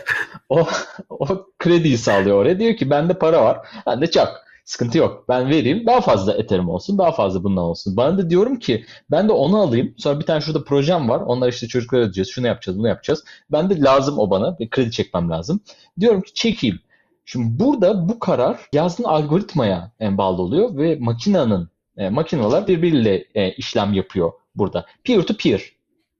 o, 0.49 0.67
o 1.09 1.47
krediyi 1.59 1.97
sağlıyor 1.97 2.37
oraya. 2.37 2.59
Diyor 2.59 2.75
ki 2.75 2.89
bende 2.89 3.13
para 3.13 3.43
var. 3.43 3.67
Ben 3.87 4.01
de 4.01 4.11
çak. 4.11 4.44
Sıkıntı 4.65 4.97
yok. 4.97 5.25
Ben 5.29 5.49
vereyim. 5.49 5.85
Daha 5.85 6.01
fazla 6.01 6.33
Ethereum 6.33 6.69
olsun. 6.69 6.97
Daha 6.97 7.11
fazla 7.11 7.43
bundan 7.43 7.63
olsun. 7.63 7.97
Bana 7.97 8.17
da 8.17 8.29
diyorum 8.29 8.59
ki 8.59 8.85
ben 9.11 9.27
de 9.27 9.31
onu 9.31 9.61
alayım. 9.61 9.93
Sonra 9.97 10.19
bir 10.19 10.25
tane 10.25 10.41
şurada 10.41 10.63
projem 10.63 11.09
var. 11.09 11.19
Onlar 11.19 11.49
işte 11.49 11.67
çocuklara 11.67 12.01
ödeyeceğiz. 12.01 12.29
Şunu 12.29 12.47
yapacağız. 12.47 12.79
Bunu 12.79 12.87
yapacağız. 12.87 13.23
Ben 13.51 13.69
de 13.69 13.79
lazım 13.79 14.19
o 14.19 14.29
bana. 14.29 14.59
Bir 14.59 14.69
kredi 14.69 14.91
çekmem 14.91 15.29
lazım. 15.29 15.59
Diyorum 15.99 16.21
ki 16.21 16.33
çekeyim. 16.33 16.79
Şimdi 17.25 17.59
burada 17.59 18.09
bu 18.09 18.19
karar 18.19 18.59
yazdığın 18.73 19.03
algoritmaya 19.03 19.91
bağlı 20.01 20.41
oluyor 20.41 20.77
ve 20.77 20.97
makinenin 20.99 21.67
e, 21.97 22.09
makineler 22.09 22.67
birbiriyle 22.67 23.25
e, 23.35 23.51
işlem 23.51 23.93
yapıyor 23.93 24.31
burada. 24.55 24.85
Peer 25.03 25.21
to 25.21 25.33
peer. 25.37 25.61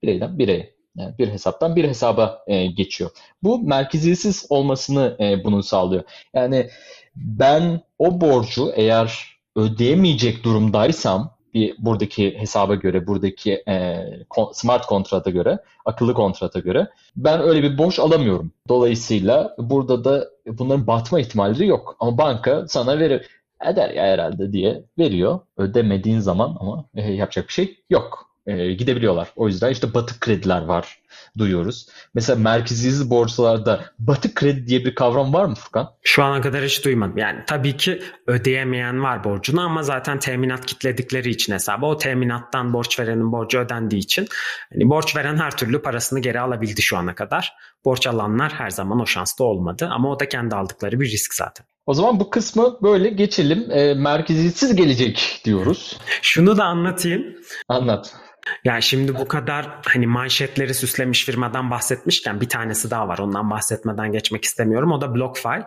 Bireyden 0.04 0.40
bireye. 0.40 0.76
Yani 0.96 1.18
bir 1.18 1.28
hesaptan 1.28 1.76
bir 1.76 1.84
hesaba 1.84 2.44
e, 2.48 2.68
geçiyor. 2.68 3.10
Bu 3.44 3.60
merkeziyetsiz 3.60 4.46
olmasını 4.50 5.18
e, 5.20 5.44
bunun 5.44 5.62
sağlıyor. 5.62 6.04
Yani 6.34 6.70
ben 7.16 7.82
o 8.00 8.22
borcu 8.22 8.72
eğer 8.76 9.38
ödeyemeyecek 9.56 10.44
durumdaysam 10.44 11.36
bir 11.54 11.76
buradaki 11.80 12.38
hesaba 12.40 12.76
göre, 12.76 13.08
buradaki 13.08 13.64
e, 13.68 14.06
smart 14.54 14.86
kontrata 14.86 15.30
göre, 15.30 15.60
akıllı 15.86 16.14
kontrata 16.14 16.60
göre 16.60 16.88
ben 17.16 17.42
öyle 17.42 17.64
bir 17.64 17.78
borç 17.78 18.00
alamıyorum. 18.00 18.52
Dolayısıyla 18.70 19.56
burada 19.58 20.04
da 20.04 20.30
bunların 20.48 20.88
batma 20.88 21.20
ihtimalleri 21.20 21.68
yok. 21.68 21.96
Ama 22.00 22.18
banka 22.18 22.68
sana 22.68 23.00
verir. 23.00 23.28
Eder 23.70 23.90
ya 23.90 24.04
herhalde 24.04 24.54
diye 24.54 24.84
veriyor. 24.98 25.40
Ödemediğin 25.58 26.20
zaman 26.20 26.58
ama 26.60 26.86
e, 26.96 27.12
yapacak 27.12 27.48
bir 27.48 27.54
şey 27.54 27.80
yok 27.90 28.35
e, 28.48 28.74
gidebiliyorlar. 28.74 29.28
O 29.36 29.48
yüzden 29.48 29.70
işte 29.72 29.94
batık 29.94 30.22
krediler 30.22 30.62
var 30.62 31.00
duyuyoruz. 31.38 31.88
Mesela 32.14 32.40
merkeziyetsiz 32.40 33.10
borsalarda 33.10 33.86
batık 34.00 34.36
kredi 34.36 34.68
diye 34.68 34.86
bir 34.86 34.96
kavram 34.96 35.34
var 35.34 35.46
mı 35.46 35.56
Furkan? 35.56 35.92
Şu 36.04 36.24
ana 36.24 36.42
kadar 36.42 36.64
hiç 36.64 36.86
duymadım. 36.86 37.18
Yani 37.18 37.40
tabii 37.48 37.78
ki 37.78 38.02
ödeyemeyen 38.28 39.04
var 39.04 39.24
borcunu 39.24 39.62
ama 39.62 39.84
zaten 39.84 40.20
teminat 40.20 40.66
kitledikleri 40.66 41.30
için 41.30 41.54
hesabı 41.54 41.86
o 41.86 41.98
teminattan 41.98 42.74
borç 42.74 43.00
verenin 43.00 43.32
borcu 43.32 43.60
ödendiği 43.60 44.02
için 44.02 44.28
hani 44.74 44.90
borç 44.90 45.16
veren 45.16 45.38
her 45.38 45.58
türlü 45.58 45.82
parasını 45.82 46.20
geri 46.20 46.40
alabildi 46.40 46.82
şu 46.82 46.98
ana 46.98 47.16
kadar. 47.16 47.54
Borç 47.86 48.08
alanlar 48.08 48.54
her 48.54 48.70
zaman 48.70 49.00
o 49.00 49.06
şansta 49.06 49.44
olmadı 49.44 49.90
ama 49.92 50.12
o 50.12 50.20
da 50.20 50.30
kendi 50.30 50.56
aldıkları 50.56 51.00
bir 51.00 51.12
risk 51.12 51.34
zaten. 51.34 51.66
O 51.86 51.94
zaman 51.94 52.20
bu 52.20 52.30
kısmı 52.30 52.78
böyle 52.82 53.10
geçelim. 53.10 53.72
E, 53.72 53.94
merkeziyetsiz 53.94 54.76
gelecek 54.76 55.42
diyoruz. 55.46 55.98
Şunu 56.22 56.58
da 56.58 56.64
anlatayım. 56.64 57.24
Anlat. 57.68 58.16
Yani 58.64 58.82
şimdi 58.82 59.16
bu 59.16 59.28
kadar 59.28 59.68
hani 59.86 60.08
manşetleri 60.08 60.74
süslemiş 60.74 61.26
firmadan 61.26 61.72
bahsetmişken 61.72 62.42
bir 62.42 62.50
tanesi 62.50 62.92
daha 62.92 63.08
var. 63.08 63.18
Ondan 63.18 63.50
bahsetmeden 63.50 64.12
geçmek 64.12 64.46
istemiyorum. 64.46 64.92
O 64.92 65.02
da 65.02 65.16
BlockFi. 65.16 65.64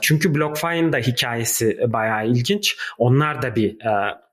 Çünkü 0.00 0.34
BlockFi'nin 0.34 0.92
da 0.92 0.98
hikayesi 0.98 1.78
bayağı 1.86 2.26
ilginç. 2.26 2.76
Onlar 2.98 3.42
da 3.42 3.56
bir 3.56 3.76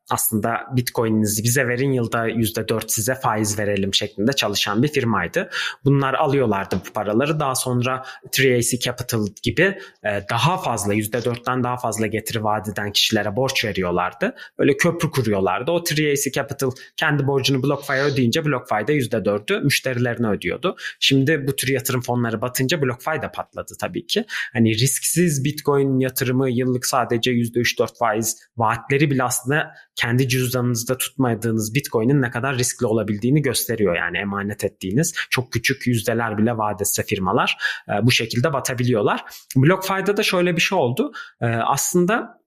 aslında 0.10 0.62
Bitcoin'inizi 0.76 1.44
bize 1.44 1.68
verin 1.68 1.92
yılda 1.92 2.30
%4 2.30 2.84
size 2.88 3.16
faiz 3.16 3.60
verelim 3.60 3.94
şeklinde 3.94 4.34
çalışan 4.34 4.84
bir 4.84 4.88
firmaydı. 4.88 5.50
Bunlar 5.86 6.14
alıyorlardı 6.14 6.76
bu 6.88 6.94
paraları. 6.94 7.40
Daha 7.40 7.56
sonra 7.56 8.06
3AC 8.32 8.80
Capital 8.80 9.28
gibi 9.44 9.78
e, 10.04 10.24
daha 10.30 10.58
fazla 10.58 10.94
%4'ten 10.94 11.64
daha 11.64 11.78
fazla 11.78 12.08
getiri 12.08 12.44
vadeden 12.44 12.92
kişilere 12.92 13.36
borç 13.36 13.66
veriyorlardı. 13.66 14.36
Böyle 14.60 14.78
köprü 14.78 15.12
kuruyorlardı. 15.12 15.72
O 15.72 15.80
3AC 15.80 16.32
Capital 16.32 16.72
kendi 16.98 17.28
borcunu 17.28 17.64
BlockFi'ye 17.64 18.04
ödeyince 18.04 18.46
BlockFi 18.46 18.88
de 18.88 18.94
%4'ü 18.94 19.64
müşterilerine 19.64 20.28
ödüyordu. 20.28 20.76
Şimdi 21.00 21.48
bu 21.48 21.56
tür 21.56 21.68
yatırım 21.68 22.02
fonları 22.02 22.42
batınca 22.42 22.82
BlockFi 22.82 23.22
de 23.22 23.32
patladı 23.32 23.74
tabii 23.82 24.08
ki. 24.08 24.26
Hani 24.54 24.74
risksiz 24.74 25.44
Bitcoin 25.46 26.00
yatırımı 26.00 26.50
yıllık 26.50 26.86
sadece 26.86 27.32
%3-4 27.32 27.98
faiz 27.98 28.38
vaatleri 28.58 29.12
bile 29.12 29.24
aslında 29.24 29.74
kendi 29.96 30.28
cüzdanınızda 30.28 30.98
tutmadığınız 30.98 31.76
Bitcoin'in 31.76 32.22
ne 32.22 32.30
kadar 32.30 32.58
riskli 32.58 32.86
olabildiğini 32.86 33.42
gösteriyor. 33.42 33.96
Yani 33.96 34.18
emanet 34.18 34.64
ettiğiniz 34.64 35.14
çok 35.30 35.52
küçük 35.52 35.88
yüzdeler 35.88 36.38
bile 36.38 36.58
vaat 36.58 36.82
etse 36.82 37.04
firmalar 37.04 37.58
e, 37.90 38.06
bu 38.06 38.12
şekilde 38.12 38.54
batabiliyorlar. 38.54 39.26
BlockFi'da 39.56 40.18
da 40.18 40.24
şöyle 40.24 40.56
bir 40.56 40.62
şey 40.62 40.78
oldu. 40.78 41.12
E, 41.42 41.46
aslında 41.46 42.44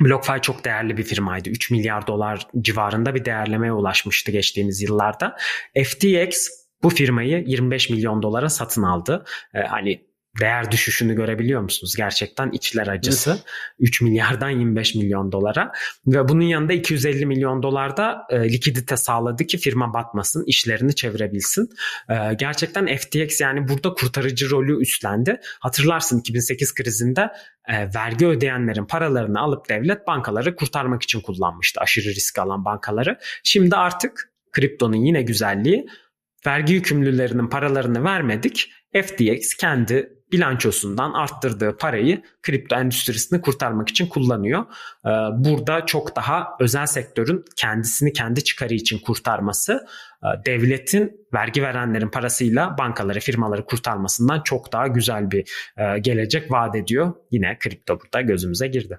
BlockFi 0.00 0.40
çok 0.42 0.64
değerli 0.64 0.96
bir 0.96 1.02
firmaydı. 1.02 1.50
3 1.50 1.70
milyar 1.70 2.06
dolar 2.06 2.46
civarında 2.60 3.14
bir 3.14 3.24
değerlemeye 3.24 3.72
ulaşmıştı 3.72 4.32
geçtiğimiz 4.32 4.82
yıllarda. 4.82 5.36
FTX 5.84 6.48
bu 6.82 6.90
firmayı 6.90 7.44
25 7.46 7.90
milyon 7.90 8.22
dolara 8.22 8.48
satın 8.48 8.82
aldı. 8.82 9.24
Ee, 9.54 9.58
hani 9.60 10.07
değer 10.40 10.70
düşüşünü 10.70 11.14
görebiliyor 11.14 11.60
musunuz? 11.60 11.94
Gerçekten 11.96 12.50
içler 12.50 12.86
acısı. 12.86 13.30
Evet. 13.30 13.42
3 13.78 14.00
milyardan 14.00 14.50
25 14.50 14.94
milyon 14.94 15.32
dolara 15.32 15.72
ve 16.06 16.28
bunun 16.28 16.44
yanında 16.44 16.72
250 16.72 17.26
milyon 17.26 17.62
dolarda 17.62 18.26
e, 18.30 18.52
likidite 18.52 18.96
sağladı 18.96 19.44
ki 19.44 19.58
firma 19.58 19.94
batmasın, 19.94 20.44
işlerini 20.46 20.94
çevirebilsin. 20.94 21.68
E, 22.08 22.34
gerçekten 22.38 22.96
FTX 22.96 23.40
yani 23.40 23.68
burada 23.68 23.94
kurtarıcı 23.94 24.50
rolü 24.50 24.82
üstlendi. 24.82 25.40
Hatırlarsın 25.60 26.20
2008 26.20 26.74
krizinde 26.74 27.32
e, 27.68 27.94
vergi 27.94 28.26
ödeyenlerin 28.26 28.84
paralarını 28.84 29.40
alıp 29.40 29.68
devlet 29.68 30.06
bankaları 30.06 30.56
kurtarmak 30.56 31.02
için 31.02 31.20
kullanmıştı. 31.20 31.80
Aşırı 31.80 32.08
risk 32.08 32.38
alan 32.38 32.64
bankaları. 32.64 33.18
Şimdi 33.44 33.76
artık 33.76 34.32
kriptonun 34.52 34.96
yine 34.96 35.22
güzelliği 35.22 35.86
vergi 36.46 36.74
yükümlülerinin 36.74 37.48
paralarını 37.48 38.04
vermedik 38.04 38.70
FTX 38.92 39.54
kendi 39.54 40.18
bilançosundan 40.32 41.12
arttırdığı 41.12 41.76
parayı 41.76 42.22
kripto 42.42 42.76
endüstrisini 42.76 43.40
kurtarmak 43.40 43.88
için 43.88 44.06
kullanıyor. 44.06 44.64
Ee, 45.06 45.08
burada 45.32 45.86
çok 45.86 46.16
daha 46.16 46.48
özel 46.60 46.86
sektörün 46.86 47.44
kendisini 47.56 48.12
kendi 48.12 48.44
çıkarı 48.44 48.74
için 48.74 48.98
kurtarması 48.98 49.86
e, 50.22 50.26
devletin 50.46 51.26
vergi 51.34 51.62
verenlerin 51.62 52.08
parasıyla 52.08 52.78
bankaları, 52.78 53.20
firmaları 53.20 53.64
kurtarmasından 53.64 54.42
çok 54.42 54.72
daha 54.72 54.86
güzel 54.86 55.30
bir 55.30 55.50
e, 55.76 55.98
gelecek 55.98 56.52
vaat 56.52 56.76
ediyor. 56.76 57.14
Yine 57.30 57.58
kripto 57.58 57.98
burada 58.00 58.20
gözümüze 58.20 58.66
girdi. 58.68 58.98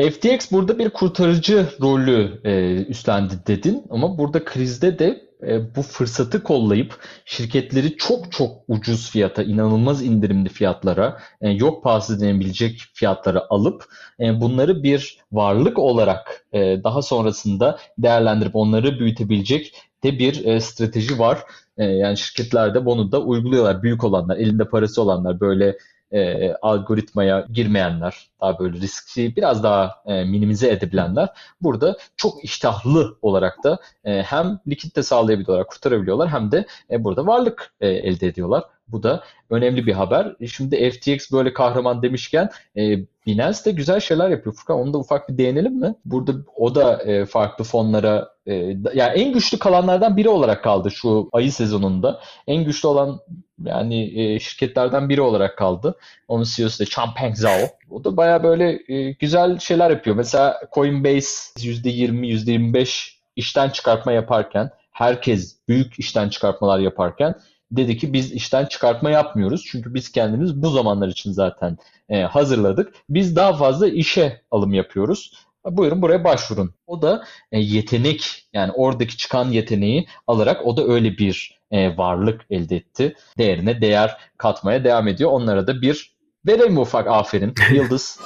FTX 0.00 0.52
burada 0.52 0.78
bir 0.78 0.90
kurtarıcı 0.90 1.66
rolü 1.80 2.40
e, 2.44 2.74
üstlendi 2.84 3.34
dedin 3.46 3.84
ama 3.90 4.18
burada 4.18 4.44
krizde 4.44 4.98
de 4.98 5.31
bu 5.76 5.82
fırsatı 5.82 6.42
kollayıp 6.42 6.98
şirketleri 7.24 7.96
çok 7.96 8.32
çok 8.32 8.62
ucuz 8.68 9.10
fiyata, 9.10 9.42
inanılmaz 9.42 10.02
indirimli 10.02 10.48
fiyatlara, 10.48 11.18
e, 11.40 11.50
yok 11.50 11.84
pahası 11.84 12.20
denebilecek 12.20 12.80
fiyatlara 12.94 13.46
alıp 13.50 13.84
e, 14.20 14.40
bunları 14.40 14.82
bir 14.82 15.18
varlık 15.32 15.78
olarak 15.78 16.46
e, 16.52 16.84
daha 16.84 17.02
sonrasında 17.02 17.78
değerlendirip 17.98 18.56
onları 18.56 18.98
büyütebilecek 18.98 19.74
de 20.04 20.18
bir 20.18 20.44
e, 20.44 20.60
strateji 20.60 21.18
var. 21.18 21.38
E, 21.78 21.84
yani 21.84 22.16
şirketler 22.16 22.74
de 22.74 22.86
bunu 22.86 23.12
da 23.12 23.22
uyguluyorlar. 23.22 23.82
Büyük 23.82 24.04
olanlar, 24.04 24.36
elinde 24.36 24.68
parası 24.68 25.02
olanlar 25.02 25.40
böyle 25.40 25.76
e, 26.12 26.52
algoritmaya 26.62 27.46
girmeyenler, 27.52 28.30
daha 28.40 28.58
böyle 28.58 28.80
riski 28.80 29.36
biraz 29.36 29.62
daha 29.62 30.02
e, 30.06 30.24
minimize 30.24 30.68
edebilenler 30.70 31.28
burada 31.60 31.96
çok 32.16 32.44
iştahlı 32.44 33.18
olarak 33.22 33.64
da 33.64 33.78
e, 34.04 34.22
hem 34.22 34.58
likitte 34.68 35.02
sağlayabiliyorlar, 35.02 35.66
kurtarabiliyorlar 35.66 36.28
hem 36.28 36.52
de 36.52 36.66
e, 36.90 37.04
burada 37.04 37.26
varlık 37.26 37.74
e, 37.80 37.88
elde 37.88 38.26
ediyorlar. 38.26 38.64
Bu 38.92 39.02
da 39.02 39.24
önemli 39.50 39.86
bir 39.86 39.92
haber. 39.92 40.36
E, 40.40 40.46
şimdi 40.46 40.90
FTX 40.90 41.32
böyle 41.32 41.52
kahraman 41.52 42.02
demişken 42.02 42.50
e, 42.76 42.98
Binance 43.26 43.58
de 43.64 43.70
güzel 43.70 44.00
şeyler 44.00 44.28
yapıyor. 44.28 44.56
Furkan 44.56 44.76
onu 44.78 44.92
da 44.92 44.98
ufak 44.98 45.28
bir 45.28 45.38
değinelim 45.38 45.80
mi? 45.80 45.94
Burada 46.04 46.32
o 46.56 46.74
da 46.74 47.02
e, 47.02 47.26
farklı 47.26 47.64
fonlara 47.64 48.28
e, 48.46 48.54
yani 48.94 49.12
en 49.14 49.32
güçlü 49.32 49.58
kalanlardan 49.58 50.16
biri 50.16 50.28
olarak 50.28 50.64
kaldı 50.64 50.90
şu 50.90 51.28
ayı 51.32 51.52
sezonunda. 51.52 52.20
En 52.46 52.64
güçlü 52.64 52.88
olan 52.88 53.20
yani 53.64 54.20
e, 54.20 54.38
şirketlerden 54.38 55.08
biri 55.08 55.20
olarak 55.20 55.58
kaldı. 55.58 55.94
Onun 56.28 56.44
CEO'su 56.44 56.84
da 56.84 56.88
Changpeng 56.88 57.36
Zhao. 57.36 57.68
O 57.90 58.04
da 58.04 58.16
baya 58.16 58.42
böyle 58.42 58.82
e, 58.88 59.12
güzel 59.12 59.58
şeyler 59.58 59.90
yapıyor. 59.90 60.16
Mesela 60.16 60.60
Coinbase 60.74 61.60
%20, 61.60 62.26
%25 62.26 63.12
işten 63.36 63.68
çıkartma 63.70 64.12
yaparken 64.12 64.70
herkes 64.92 65.56
büyük 65.68 65.98
işten 65.98 66.28
çıkartmalar 66.28 66.78
yaparken 66.78 67.34
dedi 67.76 67.96
ki 67.96 68.12
biz 68.12 68.32
işten 68.32 68.66
çıkartma 68.66 69.10
yapmıyoruz. 69.10 69.64
Çünkü 69.66 69.94
biz 69.94 70.12
kendimiz 70.12 70.62
bu 70.62 70.70
zamanlar 70.70 71.08
için 71.08 71.32
zaten 71.32 71.78
e, 72.08 72.22
hazırladık. 72.22 72.94
Biz 73.10 73.36
daha 73.36 73.52
fazla 73.52 73.88
işe 73.88 74.42
alım 74.50 74.74
yapıyoruz. 74.74 75.32
Buyurun 75.64 76.02
buraya 76.02 76.24
başvurun. 76.24 76.74
O 76.86 77.02
da 77.02 77.24
e, 77.52 77.58
yetenek 77.60 78.48
yani 78.52 78.72
oradaki 78.72 79.16
çıkan 79.16 79.48
yeteneği 79.50 80.06
alarak 80.26 80.66
o 80.66 80.76
da 80.76 80.84
öyle 80.84 81.18
bir 81.18 81.60
e, 81.70 81.96
varlık 81.96 82.40
elde 82.50 82.76
etti. 82.76 83.16
Değerine 83.38 83.80
değer 83.80 84.16
katmaya 84.36 84.84
devam 84.84 85.08
ediyor. 85.08 85.30
Onlara 85.30 85.66
da 85.66 85.82
bir 85.82 86.12
verelim 86.46 86.78
ufak 86.78 87.06
aferin. 87.06 87.54
Yıldız. 87.74 88.20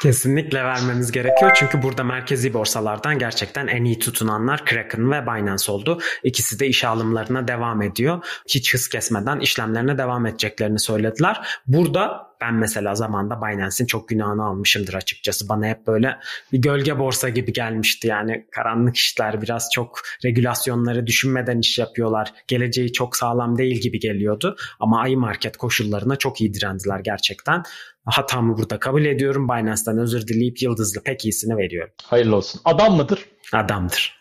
Kesinlikle 0.00 0.64
vermemiz 0.64 1.12
gerekiyor 1.12 1.52
çünkü 1.54 1.82
burada 1.82 2.04
merkezi 2.04 2.54
borsalardan 2.54 3.18
gerçekten 3.18 3.66
en 3.66 3.84
iyi 3.84 3.98
tutunanlar 3.98 4.64
Kraken 4.64 5.10
ve 5.10 5.22
Binance 5.22 5.72
oldu. 5.72 6.00
İkisi 6.22 6.60
de 6.60 6.66
iş 6.66 6.84
alımlarına 6.84 7.48
devam 7.48 7.82
ediyor. 7.82 8.24
Hiç 8.48 8.74
hız 8.74 8.88
kesmeden 8.88 9.40
işlemlerine 9.40 9.98
devam 9.98 10.26
edeceklerini 10.26 10.78
söylediler. 10.78 11.60
Burada 11.66 12.27
ben 12.40 12.54
mesela 12.54 12.94
zamanda 12.94 13.40
Binance'in 13.40 13.86
çok 13.86 14.08
günahını 14.08 14.44
almışımdır 14.44 14.94
açıkçası. 14.94 15.48
Bana 15.48 15.66
hep 15.66 15.86
böyle 15.86 16.16
bir 16.52 16.58
gölge 16.58 16.98
borsa 16.98 17.28
gibi 17.28 17.52
gelmişti. 17.52 18.08
Yani 18.08 18.46
karanlık 18.50 18.96
işler 18.96 19.42
biraz 19.42 19.68
çok 19.72 20.00
regülasyonları 20.24 21.06
düşünmeden 21.06 21.58
iş 21.58 21.78
yapıyorlar. 21.78 22.32
Geleceği 22.48 22.92
çok 22.92 23.16
sağlam 23.16 23.58
değil 23.58 23.80
gibi 23.80 24.00
geliyordu. 24.00 24.56
Ama 24.80 25.00
ayı 25.00 25.18
market 25.18 25.56
koşullarına 25.56 26.16
çok 26.16 26.40
iyi 26.40 26.54
direndiler 26.54 27.00
gerçekten. 27.00 27.62
Hatamı 28.06 28.58
burada 28.58 28.78
kabul 28.78 29.04
ediyorum. 29.04 29.48
Binance'dan 29.48 29.98
özür 29.98 30.26
dileyip 30.26 30.62
yıldızlı 30.62 31.02
pek 31.02 31.24
iyisini 31.24 31.56
veriyorum. 31.56 31.92
Hayırlı 32.04 32.36
olsun. 32.36 32.60
Adam 32.64 32.96
mıdır? 32.96 33.24
Adamdır. 33.52 34.17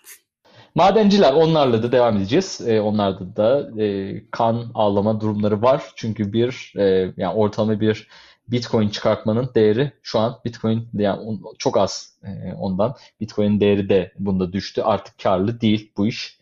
Madenciler 0.78 1.34
onlarla 1.34 1.84
da 1.84 1.92
devam 1.92 2.18
edeceğiz. 2.18 2.62
E, 2.68 2.82
onlarda 2.82 3.36
da 3.36 3.82
e, 3.84 4.24
kan 4.32 4.72
ağlama 4.74 5.22
durumları 5.22 5.62
var. 5.62 5.84
Çünkü 5.96 6.34
bir 6.34 6.74
e, 6.78 7.14
yani 7.18 7.34
ortalama 7.34 7.80
bir 7.80 8.08
Bitcoin 8.48 8.90
çıkartmanın 8.90 9.50
değeri 9.56 9.92
şu 10.02 10.20
an 10.20 10.40
Bitcoin 10.46 10.90
yani 10.94 11.40
çok 11.58 11.78
az 11.78 12.18
e, 12.24 12.54
ondan. 12.54 12.96
Bitcoin'in 13.22 13.60
değeri 13.60 13.90
de 13.90 14.12
bunda 14.20 14.54
düştü. 14.54 14.82
Artık 14.82 15.20
karlı 15.20 15.62
değil 15.62 15.92
bu 15.98 16.08
iş. 16.08 16.40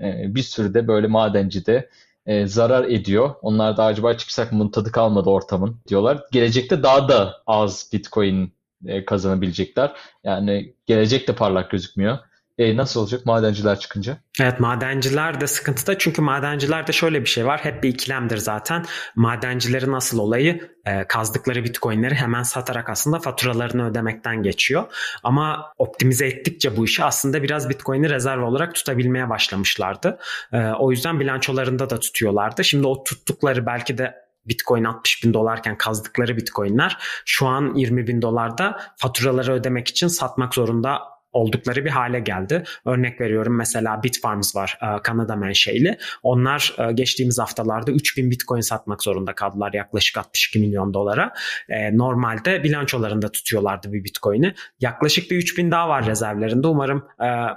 E, 0.00 0.34
bir 0.34 0.42
sürü 0.42 0.74
de 0.74 0.88
böyle 0.88 1.06
madenci 1.06 1.66
de 1.66 1.90
e, 2.26 2.46
zarar 2.46 2.84
ediyor. 2.84 3.34
Onlar 3.42 3.76
da 3.76 3.84
acaba 3.84 4.14
çıksak 4.14 4.52
mı 4.52 4.70
tadı 4.70 4.92
kalmadı 4.92 5.30
ortamın 5.30 5.76
diyorlar. 5.88 6.24
Gelecekte 6.32 6.82
daha 6.82 7.08
da 7.08 7.34
az 7.46 7.90
Bitcoin 7.92 8.52
e, 8.86 9.04
kazanabilecekler. 9.04 9.92
Yani 10.24 10.74
gelecek 10.86 11.28
de 11.28 11.34
parlak 11.34 11.70
gözükmüyor. 11.70 12.18
E, 12.58 12.76
nasıl 12.76 13.00
olacak 13.00 13.26
madenciler 13.26 13.78
çıkınca? 13.78 14.18
Evet 14.40 14.60
madenciler 14.60 15.40
de 15.40 15.46
sıkıntıda 15.46 15.98
çünkü 15.98 16.22
madencilerde 16.22 16.92
şöyle 16.92 17.20
bir 17.20 17.28
şey 17.28 17.46
var. 17.46 17.60
Hep 17.64 17.82
bir 17.82 17.88
ikilemdir 17.88 18.36
zaten. 18.36 18.84
Madencilerin 19.16 19.92
asıl 19.92 20.18
olayı 20.18 20.70
e, 20.86 21.04
kazdıkları 21.08 21.64
bitcoinleri 21.64 22.14
hemen 22.14 22.42
satarak 22.42 22.90
aslında 22.90 23.18
faturalarını 23.18 23.90
ödemekten 23.90 24.42
geçiyor. 24.42 24.84
Ama 25.22 25.72
optimize 25.78 26.26
ettikçe 26.26 26.76
bu 26.76 26.84
işi 26.84 27.04
aslında 27.04 27.42
biraz 27.42 27.68
bitcoin'i 27.68 28.10
rezerv 28.10 28.42
olarak 28.42 28.74
tutabilmeye 28.74 29.28
başlamışlardı. 29.28 30.18
E, 30.52 30.58
o 30.58 30.90
yüzden 30.90 31.20
bilançolarında 31.20 31.90
da 31.90 31.98
tutuyorlardı. 31.98 32.64
Şimdi 32.64 32.86
o 32.86 33.04
tuttukları 33.04 33.66
belki 33.66 33.98
de 33.98 34.28
Bitcoin 34.48 34.84
60 34.84 35.24
bin 35.24 35.34
dolarken 35.34 35.78
kazdıkları 35.78 36.36
Bitcoin'ler 36.36 36.96
şu 37.24 37.46
an 37.46 37.74
20 37.74 38.06
bin 38.06 38.22
dolarda 38.22 38.80
faturaları 38.96 39.52
ödemek 39.52 39.88
için 39.88 40.08
satmak 40.08 40.54
zorunda 40.54 41.17
oldukları 41.38 41.84
bir 41.84 41.90
hale 41.90 42.20
geldi. 42.20 42.62
Örnek 42.84 43.20
veriyorum 43.20 43.56
mesela 43.56 44.02
Bitfarms 44.02 44.56
var 44.56 44.78
e, 44.82 45.02
Kanada 45.02 45.36
menşeili. 45.36 45.98
Onlar 46.22 46.74
e, 46.78 46.92
geçtiğimiz 46.92 47.38
haftalarda 47.38 47.90
3000 47.90 48.30
Bitcoin 48.30 48.60
satmak 48.60 49.02
zorunda 49.02 49.34
kaldılar 49.34 49.72
yaklaşık 49.72 50.18
62 50.18 50.58
milyon 50.58 50.94
dolara. 50.94 51.32
E, 51.68 51.96
normalde 51.96 52.64
bilançolarında 52.64 53.32
tutuyorlardı 53.32 53.92
bir 53.92 54.04
Bitcoin'i. 54.04 54.54
Yaklaşık 54.80 55.30
bir 55.30 55.36
3000 55.36 55.70
daha 55.70 55.88
var 55.88 56.06
rezervlerinde. 56.06 56.66
Umarım 56.66 57.04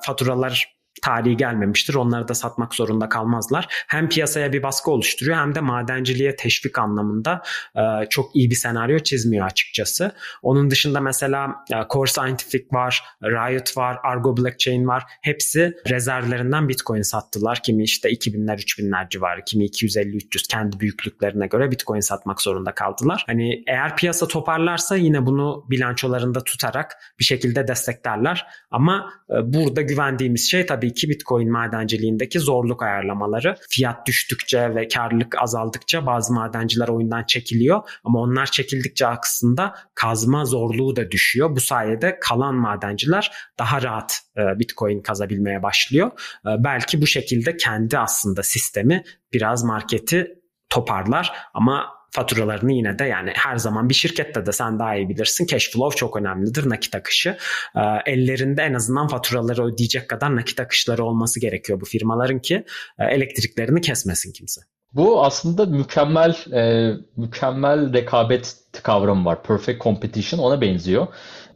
faturalar 0.01 0.80
tarihi 1.01 1.37
gelmemiştir. 1.37 1.93
Onları 1.93 2.27
da 2.27 2.33
satmak 2.33 2.75
zorunda 2.75 3.09
kalmazlar. 3.09 3.67
Hem 3.87 4.09
piyasaya 4.09 4.53
bir 4.53 4.63
baskı 4.63 4.91
oluşturuyor 4.91 5.37
hem 5.37 5.55
de 5.55 5.61
madenciliğe 5.61 6.35
teşvik 6.35 6.79
anlamında 6.79 7.41
e, 7.75 7.81
çok 8.09 8.35
iyi 8.35 8.49
bir 8.49 8.55
senaryo 8.55 8.99
çizmiyor 8.99 9.45
açıkçası. 9.45 10.11
Onun 10.41 10.71
dışında 10.71 10.99
mesela 10.99 11.55
e, 11.73 11.75
Core 11.89 12.09
Scientific 12.09 12.65
var, 12.71 13.03
Riot 13.23 13.77
var, 13.77 13.97
Argo 14.03 14.37
Blockchain 14.37 14.87
var. 14.87 15.03
Hepsi 15.21 15.73
rezervlerinden 15.89 16.69
Bitcoin 16.69 17.01
sattılar. 17.01 17.59
Kimi 17.63 17.83
işte 17.83 18.09
2000'ler 18.09 18.55
3000'ler 18.55 19.09
civarı, 19.09 19.43
kimi 19.45 19.65
250-300 19.65 20.47
kendi 20.49 20.79
büyüklüklerine 20.79 21.47
göre 21.47 21.71
Bitcoin 21.71 21.99
satmak 21.99 22.41
zorunda 22.41 22.71
kaldılar. 22.75 23.23
Hani 23.27 23.63
eğer 23.67 23.95
piyasa 23.95 24.27
toparlarsa 24.27 24.95
yine 24.95 25.25
bunu 25.25 25.65
bilançolarında 25.69 26.43
tutarak 26.43 26.97
bir 27.19 27.23
şekilde 27.23 27.67
desteklerler. 27.67 28.47
Ama 28.71 29.13
e, 29.29 29.53
burada 29.53 29.81
güvendiğimiz 29.81 30.51
şey 30.51 30.65
tabii 30.65 30.90
tabii 30.93 31.11
Bitcoin 31.11 31.51
madenciliğindeki 31.51 32.39
zorluk 32.39 32.83
ayarlamaları. 32.83 33.55
Fiyat 33.69 34.07
düştükçe 34.07 34.75
ve 34.75 34.87
karlılık 34.87 35.41
azaldıkça 35.41 36.05
bazı 36.05 36.33
madenciler 36.33 36.87
oyundan 36.87 37.23
çekiliyor 37.23 37.81
ama 38.03 38.19
onlar 38.19 38.45
çekildikçe 38.45 39.07
aslında 39.07 39.75
kazma 39.95 40.45
zorluğu 40.45 40.95
da 40.95 41.11
düşüyor. 41.11 41.55
Bu 41.55 41.59
sayede 41.59 42.19
kalan 42.21 42.55
madenciler 42.55 43.31
daha 43.59 43.81
rahat 43.81 44.21
e, 44.37 44.59
Bitcoin 44.59 45.01
kazabilmeye 45.01 45.63
başlıyor. 45.63 46.11
E, 46.45 46.49
belki 46.63 47.01
bu 47.01 47.07
şekilde 47.07 47.57
kendi 47.57 47.97
aslında 47.97 48.43
sistemi 48.43 49.03
biraz 49.33 49.63
marketi 49.63 50.27
toparlar 50.69 51.33
ama 51.53 52.00
faturalarını 52.11 52.73
yine 52.73 52.99
de 52.99 53.03
yani 53.03 53.31
her 53.35 53.57
zaman 53.57 53.89
bir 53.89 53.93
şirkette 53.93 54.45
de 54.45 54.51
sen 54.51 54.79
daha 54.79 54.95
iyi 54.95 55.09
bilirsin. 55.09 55.45
Cash 55.45 55.71
flow 55.71 55.97
çok 55.97 56.17
önemlidir 56.17 56.69
nakit 56.69 56.95
akışı. 56.95 57.37
E, 57.75 57.81
ellerinde 58.05 58.61
en 58.61 58.73
azından 58.73 59.07
faturaları 59.07 59.65
ödeyecek 59.65 60.09
kadar 60.09 60.35
nakit 60.35 60.59
akışları 60.59 61.03
olması 61.03 61.39
gerekiyor 61.39 61.81
bu 61.81 61.85
firmaların 61.85 62.39
ki 62.39 62.65
e, 62.99 63.05
elektriklerini 63.05 63.81
kesmesin 63.81 64.33
kimse. 64.33 64.61
Bu 64.93 65.25
aslında 65.25 65.65
mükemmel 65.65 66.35
e, 66.53 66.93
mükemmel 67.17 67.93
rekabet 67.93 68.60
kavramı 68.83 69.25
var. 69.25 69.43
Perfect 69.43 69.81
competition 69.81 70.39
ona 70.39 70.61
benziyor. 70.61 71.07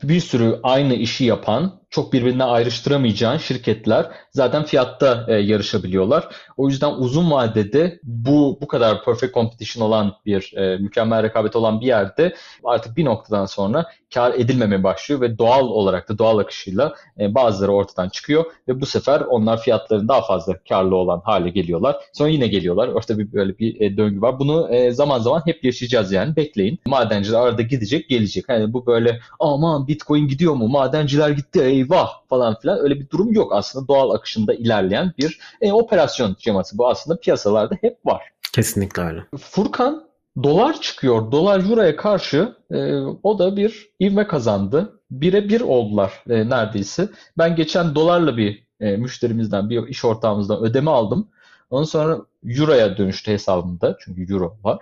Bir 0.04 0.20
sürü 0.20 0.60
aynı 0.64 0.94
işi 0.94 1.26
yapan 1.26 1.80
çok 1.90 2.14
birbirine 2.14 2.44
ayrıştıramayacağın 2.44 3.38
şirketler 3.38 4.06
zaten 4.32 4.64
fiyatta 4.64 5.26
e, 5.28 5.34
yarışabiliyorlar. 5.34 6.36
O 6.58 6.70
yüzden 6.70 6.92
uzun 6.92 7.32
vadede 7.32 8.00
bu 8.04 8.58
bu 8.62 8.68
kadar 8.68 9.04
perfect 9.04 9.34
competition 9.34 9.88
olan 9.88 10.14
bir 10.26 10.54
e, 10.58 10.78
mükemmel 10.78 11.24
rekabet 11.24 11.56
olan 11.56 11.82
bir 11.82 11.86
yerde 11.86 12.36
artık 12.64 12.98
bir 12.98 13.06
noktadan 13.06 13.46
sonra 13.46 13.86
kar 14.14 14.34
edilmemeye 14.34 14.84
başlıyor 14.84 15.22
ve 15.22 15.38
doğal 15.38 15.68
olarak 15.68 16.10
da 16.10 16.18
doğal 16.18 16.38
akışıyla 16.38 16.96
e, 17.20 17.36
bazıları 17.36 17.72
ortadan 17.72 18.10
çıkıyor 18.10 18.46
ve 18.68 18.82
bu 18.82 18.86
sefer 18.86 19.22
onlar 19.22 19.62
fiyatların 19.62 20.08
daha 20.08 20.22
fazla 20.22 20.58
karlı 20.70 20.96
olan 20.96 21.22
hale 21.26 21.50
geliyorlar. 21.50 21.96
Sonra 22.14 22.30
yine 22.30 22.48
geliyorlar. 22.48 22.88
Ortada 22.88 23.20
bir 23.20 23.34
böyle 23.34 23.60
bir 23.60 23.82
e, 23.82 23.98
döngü 23.98 24.22
var. 24.22 24.40
Bunu 24.40 24.70
e, 24.70 24.92
zaman 24.92 25.20
zaman 25.20 25.42
hep 25.46 25.64
yaşayacağız 25.64 26.12
yani. 26.12 26.36
Bekleyin. 26.36 26.80
Madenciler 27.06 27.40
arada 27.40 27.62
gidecek, 27.62 28.10
gelecek. 28.10 28.46
Yani 28.50 28.74
bu 28.74 28.86
böyle 28.86 29.20
aman 29.40 29.88
Bitcoin 29.88 30.28
gidiyor 30.28 30.54
mu? 30.54 30.68
Madenciler 30.68 31.30
gitti. 31.30 31.62
Ey 31.62 31.76
eyvah 31.76 32.10
falan 32.30 32.60
filan 32.60 32.80
öyle 32.80 33.00
bir 33.00 33.10
durum 33.10 33.34
yok 33.34 33.54
aslında 33.54 33.88
doğal 33.88 34.10
akışında 34.10 34.54
ilerleyen 34.54 35.14
bir 35.18 35.40
e, 35.62 35.72
operasyon 35.72 36.36
şeması 36.40 36.78
bu 36.78 36.88
aslında 36.88 37.20
piyasalarda 37.20 37.78
hep 37.82 38.06
var. 38.06 38.22
Kesinlikle 38.54 39.02
öyle. 39.02 39.24
Furkan 39.40 40.08
dolar 40.44 40.82
çıkıyor 40.82 41.32
dolar 41.32 41.70
euroya 41.70 41.96
karşı 41.96 42.56
e, 42.72 42.96
o 43.24 43.40
da 43.40 43.58
bir 43.58 43.90
ivme 44.00 44.28
kazandı. 44.28 45.00
Bire 45.12 45.50
bir 45.50 45.62
oldular 45.62 46.24
e, 46.30 46.50
neredeyse. 46.50 47.10
Ben 47.38 47.56
geçen 47.56 47.96
dolarla 47.96 48.38
bir 48.38 48.64
e, 48.80 48.98
müşterimizden 48.98 49.70
bir 49.70 49.88
iş 49.88 50.06
ortağımızdan 50.06 50.64
ödeme 50.64 50.92
aldım. 50.92 51.28
Ondan 51.70 51.86
sonra 51.86 52.18
euroya 52.48 52.98
dönüştü 52.98 53.32
hesabımda 53.32 53.98
çünkü 54.00 54.34
euro 54.34 54.58
var. 54.64 54.80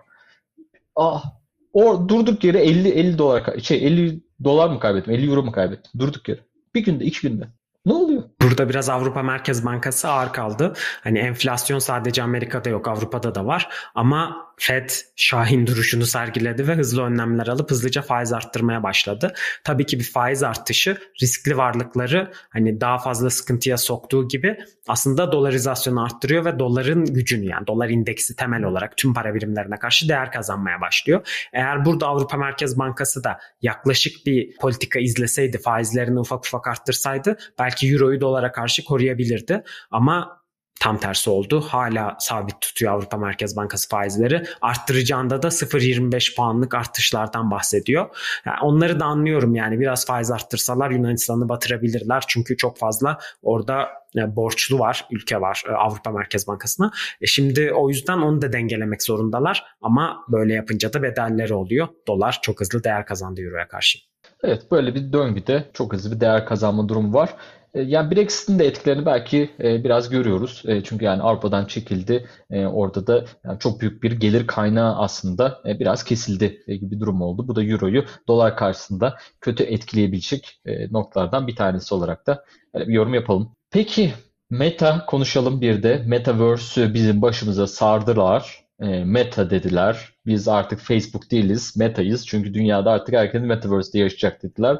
Ah 0.95 1.42
o 1.73 2.09
durduk 2.09 2.43
yere 2.43 2.63
50 2.63 2.89
50 2.89 3.17
dolar 3.17 3.59
şey 3.59 3.87
50 3.87 4.19
dolar 4.43 4.69
mı 4.69 4.79
kaybettim? 4.79 5.13
50 5.13 5.29
euro 5.29 5.43
mu 5.43 5.51
kaybettim? 5.51 5.91
Durduk 5.99 6.29
yere. 6.29 6.39
Bir 6.75 6.85
günde, 6.85 7.05
iki 7.05 7.21
günde. 7.21 7.47
Ne 7.85 7.93
oluyor? 7.93 8.23
Burada 8.41 8.69
biraz 8.69 8.89
Avrupa 8.89 9.23
Merkez 9.23 9.65
Bankası 9.65 10.09
ağır 10.09 10.33
kaldı. 10.33 10.73
Hani 11.03 11.19
enflasyon 11.19 11.79
sadece 11.79 12.23
Amerika'da 12.23 12.69
yok, 12.69 12.87
Avrupa'da 12.87 13.35
da 13.35 13.45
var. 13.45 13.69
Ama 13.95 14.52
Fed 14.57 14.89
şahin 15.15 15.67
duruşunu 15.67 16.05
sergiledi 16.05 16.67
ve 16.67 16.75
hızlı 16.75 17.03
önlemler 17.03 17.47
alıp 17.47 17.71
hızlıca 17.71 18.01
faiz 18.01 18.33
arttırmaya 18.33 18.83
başladı. 18.83 19.33
Tabii 19.63 19.85
ki 19.85 19.99
bir 19.99 20.03
faiz 20.03 20.43
artışı 20.43 20.97
riskli 21.21 21.57
varlıkları 21.57 22.31
hani 22.49 22.81
daha 22.81 22.97
fazla 22.97 23.29
sıkıntıya 23.29 23.77
soktuğu 23.77 24.27
gibi 24.27 24.57
aslında 24.87 25.31
dolarizasyonu 25.31 26.03
arttırıyor 26.03 26.45
ve 26.45 26.59
doların 26.59 27.05
gücünü 27.05 27.45
yani 27.45 27.67
dolar 27.67 27.89
indeksi 27.89 28.35
temel 28.35 28.63
olarak 28.63 28.97
tüm 28.97 29.13
para 29.13 29.35
birimlerine 29.35 29.79
karşı 29.79 30.09
değer 30.09 30.31
kazanmaya 30.31 30.81
başlıyor. 30.81 31.27
Eğer 31.53 31.85
burada 31.85 32.07
Avrupa 32.07 32.37
Merkez 32.37 32.79
Bankası 32.79 33.23
da 33.23 33.39
yaklaşık 33.61 34.25
bir 34.25 34.57
politika 34.57 34.99
izleseydi, 34.99 35.57
faizlerini 35.57 36.19
ufak 36.19 36.45
ufak 36.45 36.67
arttırsaydı 36.67 37.37
belki 37.59 37.93
euroyu 37.93 38.21
dolara 38.21 38.51
karşı 38.51 38.85
koruyabilirdi. 38.85 39.63
Ama 39.91 40.42
tam 40.79 40.97
tersi 40.97 41.29
oldu. 41.29 41.61
Hala 41.61 42.15
sabit 42.19 42.61
tutuyor 42.61 42.93
Avrupa 42.93 43.17
Merkez 43.17 43.55
Bankası 43.55 43.89
faizleri. 43.89 44.43
Arttıracağında 44.61 45.43
da 45.43 45.47
0.25 45.47 46.35
puanlık 46.35 46.75
artışlardan 46.75 47.51
bahsediyor. 47.51 48.09
Yani 48.45 48.57
onları 48.61 48.99
da 48.99 49.05
anlıyorum 49.05 49.55
yani 49.55 49.79
biraz 49.79 50.05
faiz 50.05 50.31
arttırsalar 50.31 50.91
Yunanistan'ı 50.91 51.49
batırabilirler. 51.49 52.23
Çünkü 52.27 52.57
çok 52.57 52.77
fazla 52.77 53.19
orada 53.41 53.89
e, 54.17 54.35
borçlu 54.35 54.79
var, 54.79 55.07
ülke 55.11 55.41
var 55.41 55.63
e, 55.69 55.71
Avrupa 55.71 56.11
Merkez 56.11 56.47
Bankası'na. 56.47 56.91
E 57.21 57.25
şimdi 57.25 57.73
o 57.73 57.89
yüzden 57.89 58.17
onu 58.17 58.41
da 58.41 58.53
dengelemek 58.53 59.03
zorundalar. 59.03 59.63
Ama 59.81 60.25
böyle 60.27 60.53
yapınca 60.53 60.93
da 60.93 61.03
bedelleri 61.03 61.53
oluyor. 61.53 61.87
Dolar 62.07 62.39
çok 62.41 62.61
hızlı 62.61 62.83
değer 62.83 63.05
kazandı 63.05 63.41
Euro'ya 63.41 63.67
karşı. 63.67 63.99
Evet 64.43 64.71
böyle 64.71 64.95
bir 64.95 65.13
döngüde 65.13 65.69
çok 65.73 65.93
hızlı 65.93 66.15
bir 66.15 66.19
değer 66.19 66.45
kazanma 66.45 66.89
durumu 66.89 67.13
var. 67.13 67.29
E, 67.73 67.81
yani 67.81 68.11
Brexit'in 68.15 68.59
de 68.59 68.65
etkilerini 68.67 69.05
belki 69.05 69.49
e, 69.63 69.83
biraz 69.83 70.09
görüyoruz. 70.09 70.63
E, 70.67 70.83
çünkü 70.83 71.05
yani 71.05 71.21
Avrupa'dan 71.21 71.65
çekildi. 71.65 72.27
Orada 72.51 73.07
da 73.07 73.25
yani 73.45 73.59
çok 73.59 73.81
büyük 73.81 74.03
bir 74.03 74.11
gelir 74.11 74.47
kaynağı 74.47 74.95
aslında 74.95 75.61
biraz 75.65 76.03
kesildi 76.03 76.63
gibi 76.67 76.91
bir 76.91 76.99
durum 76.99 77.21
oldu. 77.21 77.47
Bu 77.47 77.55
da 77.55 77.63
Euro'yu 77.63 78.05
dolar 78.27 78.57
karşısında 78.57 79.17
kötü 79.41 79.63
etkileyebilecek 79.63 80.61
noktalardan 80.91 81.47
bir 81.47 81.55
tanesi 81.55 81.95
olarak 81.95 82.27
da 82.27 82.45
bir 82.75 82.93
yorum 82.93 83.13
yapalım. 83.13 83.51
Peki 83.71 84.13
Meta 84.49 85.05
konuşalım 85.05 85.61
bir 85.61 85.83
de. 85.83 86.03
Metaverse'ü 86.07 86.93
bizim 86.93 87.21
başımıza 87.21 87.67
sardılar. 87.67 88.65
Meta 89.05 89.49
dediler. 89.49 90.12
Biz 90.25 90.47
artık 90.47 90.79
Facebook 90.79 91.31
değiliz, 91.31 91.77
Meta'yız. 91.77 92.27
Çünkü 92.27 92.53
dünyada 92.53 92.91
artık 92.91 93.15
herkes 93.15 93.41
Metaverse'de 93.41 93.99
yaşayacak 93.99 94.43
dediler. 94.43 94.77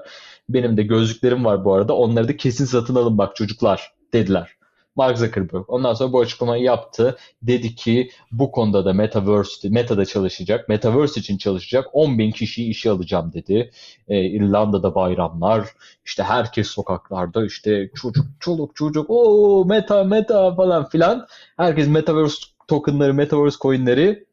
Benim 0.50 0.78
de 0.78 0.84
gözlüklerim 0.84 1.46
var 1.46 1.66
bu 1.66 1.74
arada. 1.74 1.96
Onları 1.96 2.28
da 2.28 2.38
kesin 2.38 2.66
satın 2.66 2.96
alın 2.96 3.18
bak 3.18 3.36
çocuklar 3.36 3.94
dediler. 4.14 4.50
Mark 4.96 5.18
Zuckerberg. 5.18 5.64
Ondan 5.68 5.94
sonra 5.94 6.14
bu 6.14 6.20
açıklamayı 6.20 6.64
yaptı. 6.64 7.18
Dedi 7.42 7.76
ki 7.76 8.10
bu 8.32 8.52
konuda 8.52 8.86
da 8.86 8.94
Metaverse, 8.94 9.70
Meta'da 9.70 10.06
çalışacak. 10.06 10.70
Metaverse 10.70 11.20
için 11.20 11.38
çalışacak. 11.38 11.86
10 11.94 12.18
bin 12.18 12.32
kişiyi 12.32 12.70
işe 12.70 12.90
alacağım 12.90 13.34
dedi. 13.34 13.72
Ee, 14.08 14.26
İrlanda'da 14.26 14.96
bayramlar. 14.96 15.68
işte 16.06 16.24
herkes 16.24 16.68
sokaklarda. 16.68 17.46
işte 17.46 17.90
çocuk, 17.96 18.26
çoluk, 18.40 18.76
çocuk. 18.76 19.06
o 19.10 19.66
Meta, 19.66 20.04
Meta 20.04 20.56
falan 20.56 20.90
filan. 20.90 21.28
Herkes 21.58 21.88
Metaverse 21.88 22.46
tokenları, 22.68 23.14
Metaverse 23.14 23.58
coinleri 23.62 24.26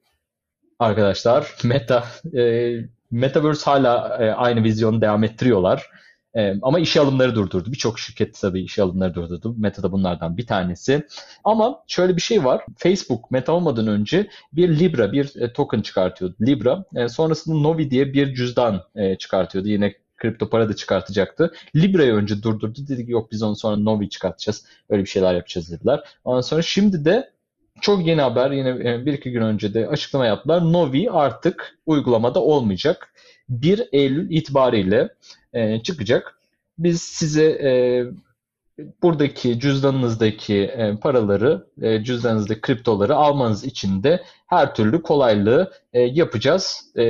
arkadaşlar. 0.81 1.55
Meta, 1.64 2.05
e, 2.37 2.73
Metaverse 3.11 3.71
hala 3.71 4.19
e, 4.21 4.31
aynı 4.31 4.64
vizyonu 4.64 5.01
devam 5.01 5.25
ettiriyorlar. 5.25 5.90
E, 6.35 6.55
ama 6.62 6.81
işe 6.81 7.01
alımları 7.01 7.35
durdurdu. 7.35 7.73
Birçok 7.73 7.99
şirket 7.99 8.40
tabii 8.40 8.62
işe 8.62 8.83
alımları 8.83 9.14
durdurdu. 9.14 9.55
Meta 9.59 9.83
da 9.83 9.93
bunlardan 9.93 10.37
bir 10.37 10.47
tanesi. 10.47 11.07
Ama 11.45 11.83
şöyle 11.87 12.16
bir 12.16 12.21
şey 12.21 12.45
var. 12.45 12.64
Facebook 12.77 13.31
Meta 13.31 13.53
olmadan 13.53 13.87
önce 13.87 14.31
bir 14.53 14.79
Libra, 14.79 15.12
bir 15.12 15.40
e, 15.40 15.53
token 15.53 15.81
çıkartıyordu. 15.81 16.37
Libra. 16.40 16.85
E, 16.95 17.09
sonrasında 17.09 17.57
Novi 17.57 17.90
diye 17.90 18.12
bir 18.12 18.35
cüzdan 18.35 18.83
e, 18.95 19.19
çıkartıyordu. 19.19 19.69
Yine 19.69 19.95
kripto 20.16 20.51
para 20.51 20.69
da 20.69 20.77
çıkartacaktı. 20.77 21.53
Libra'yı 21.77 22.12
önce 22.12 22.43
durdurdu. 22.43 22.87
Dedi 22.88 23.07
ki 23.07 23.12
yok 23.12 23.33
biz 23.33 23.43
onu 23.43 23.57
sonra 23.57 23.77
Novi 23.77 24.09
çıkartacağız. 24.09 24.66
Öyle 24.88 25.03
bir 25.03 25.09
şeyler 25.09 25.35
yapacağız 25.35 25.71
dediler. 25.73 26.01
Ondan 26.25 26.40
sonra 26.40 26.62
şimdi 26.62 27.05
de 27.05 27.31
çok 27.81 28.07
yeni 28.07 28.21
haber 28.21 28.51
yine 28.51 28.69
e, 28.69 29.07
bir 29.07 29.12
iki 29.12 29.31
gün 29.31 29.40
önce 29.40 29.75
de 29.75 29.88
açıklama 29.88 30.27
yaptılar. 30.27 30.73
Novi 30.73 31.11
artık 31.11 31.79
uygulamada 31.87 32.43
olmayacak. 32.43 33.14
1 33.49 33.88
Eylül 33.93 34.31
itibariyle 34.31 35.14
e, 35.53 35.83
çıkacak. 35.83 36.38
Biz 36.79 37.03
size 37.03 37.45
e, 37.45 37.71
buradaki 39.03 39.61
cüzdanınızdaki 39.61 40.57
e, 40.57 40.97
paraları, 40.97 41.66
e, 41.83 42.05
cüzdanınızdaki 42.05 42.61
kriptoları 42.61 43.16
almanız 43.16 43.64
için 43.64 44.03
de 44.03 44.23
her 44.47 44.75
türlü 44.75 45.03
kolaylığı 45.03 45.73
e, 45.93 46.01
yapacağız. 46.01 46.85
E, 46.97 47.03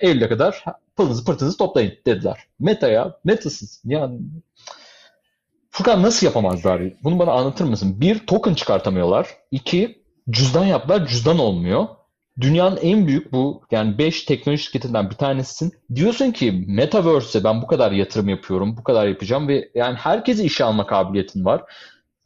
Eylül'e 0.00 0.28
kadar 0.28 0.64
pılınızı 0.96 1.24
pırtınızı 1.24 1.58
toplayın 1.58 1.92
dediler. 2.06 2.38
Meta'ya, 2.60 3.16
metasız. 3.24 3.82
Yani 3.84 4.18
Furkan 5.70 6.02
nasıl 6.02 6.26
yapamazlar? 6.26 6.82
Bunu 7.04 7.18
bana 7.18 7.32
anlatır 7.32 7.64
mısın? 7.64 8.00
Bir, 8.00 8.18
token 8.18 8.54
çıkartamıyorlar. 8.54 9.28
İki, 9.50 10.01
cüzdan 10.30 10.64
yaptılar, 10.64 11.06
cüzdan 11.06 11.38
olmuyor 11.38 11.86
dünyanın 12.40 12.76
en 12.76 13.06
büyük 13.06 13.32
bu 13.32 13.62
yani 13.70 13.98
5 13.98 14.22
teknoloji 14.22 14.62
şirketinden 14.62 15.10
bir 15.10 15.14
tanesisin. 15.14 15.72
Diyorsun 15.94 16.30
ki 16.30 16.64
Metaverse'e 16.68 17.44
ben 17.44 17.62
bu 17.62 17.66
kadar 17.66 17.92
yatırım 17.92 18.28
yapıyorum, 18.28 18.76
bu 18.76 18.84
kadar 18.84 19.06
yapacağım 19.06 19.48
ve 19.48 19.70
yani 19.74 19.96
herkese 19.96 20.44
işe 20.44 20.64
alma 20.64 20.86
kabiliyetin 20.86 21.44
var. 21.44 21.62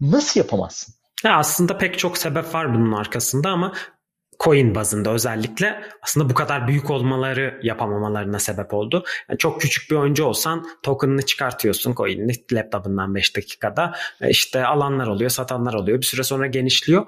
Nasıl 0.01 0.41
yapamazsın? 0.41 0.95
Ya 1.25 1.37
aslında 1.37 1.79
pek 1.79 1.99
çok 1.99 2.19
sebep 2.19 2.55
var 2.55 2.75
bunun 2.75 2.93
arkasında 2.93 3.51
ama 3.51 3.73
coin 4.41 4.75
bazında 4.75 5.11
özellikle 5.11 5.83
aslında 6.03 6.31
bu 6.31 6.35
kadar 6.35 6.69
büyük 6.69 6.91
olmaları 6.91 7.61
yapamamalarına 7.63 8.39
sebep 8.39 8.75
oldu. 8.75 9.05
Yani 9.29 9.39
çok 9.39 9.61
küçük 9.61 9.91
bir 9.91 9.97
oyuncu 9.97 10.25
olsan 10.25 10.67
token'ını 10.83 11.23
çıkartıyorsun 11.23 11.95
coin'ini 11.95 12.33
laptop'ından 12.53 13.15
5 13.15 13.37
dakikada. 13.37 13.93
E, 14.21 14.31
işte 14.31 14.67
alanlar 14.67 15.07
oluyor, 15.07 15.31
satanlar 15.31 15.75
oluyor. 15.75 16.01
Bir 16.01 16.07
süre 16.07 16.23
sonra 16.23 16.47
genişliyor 16.47 17.07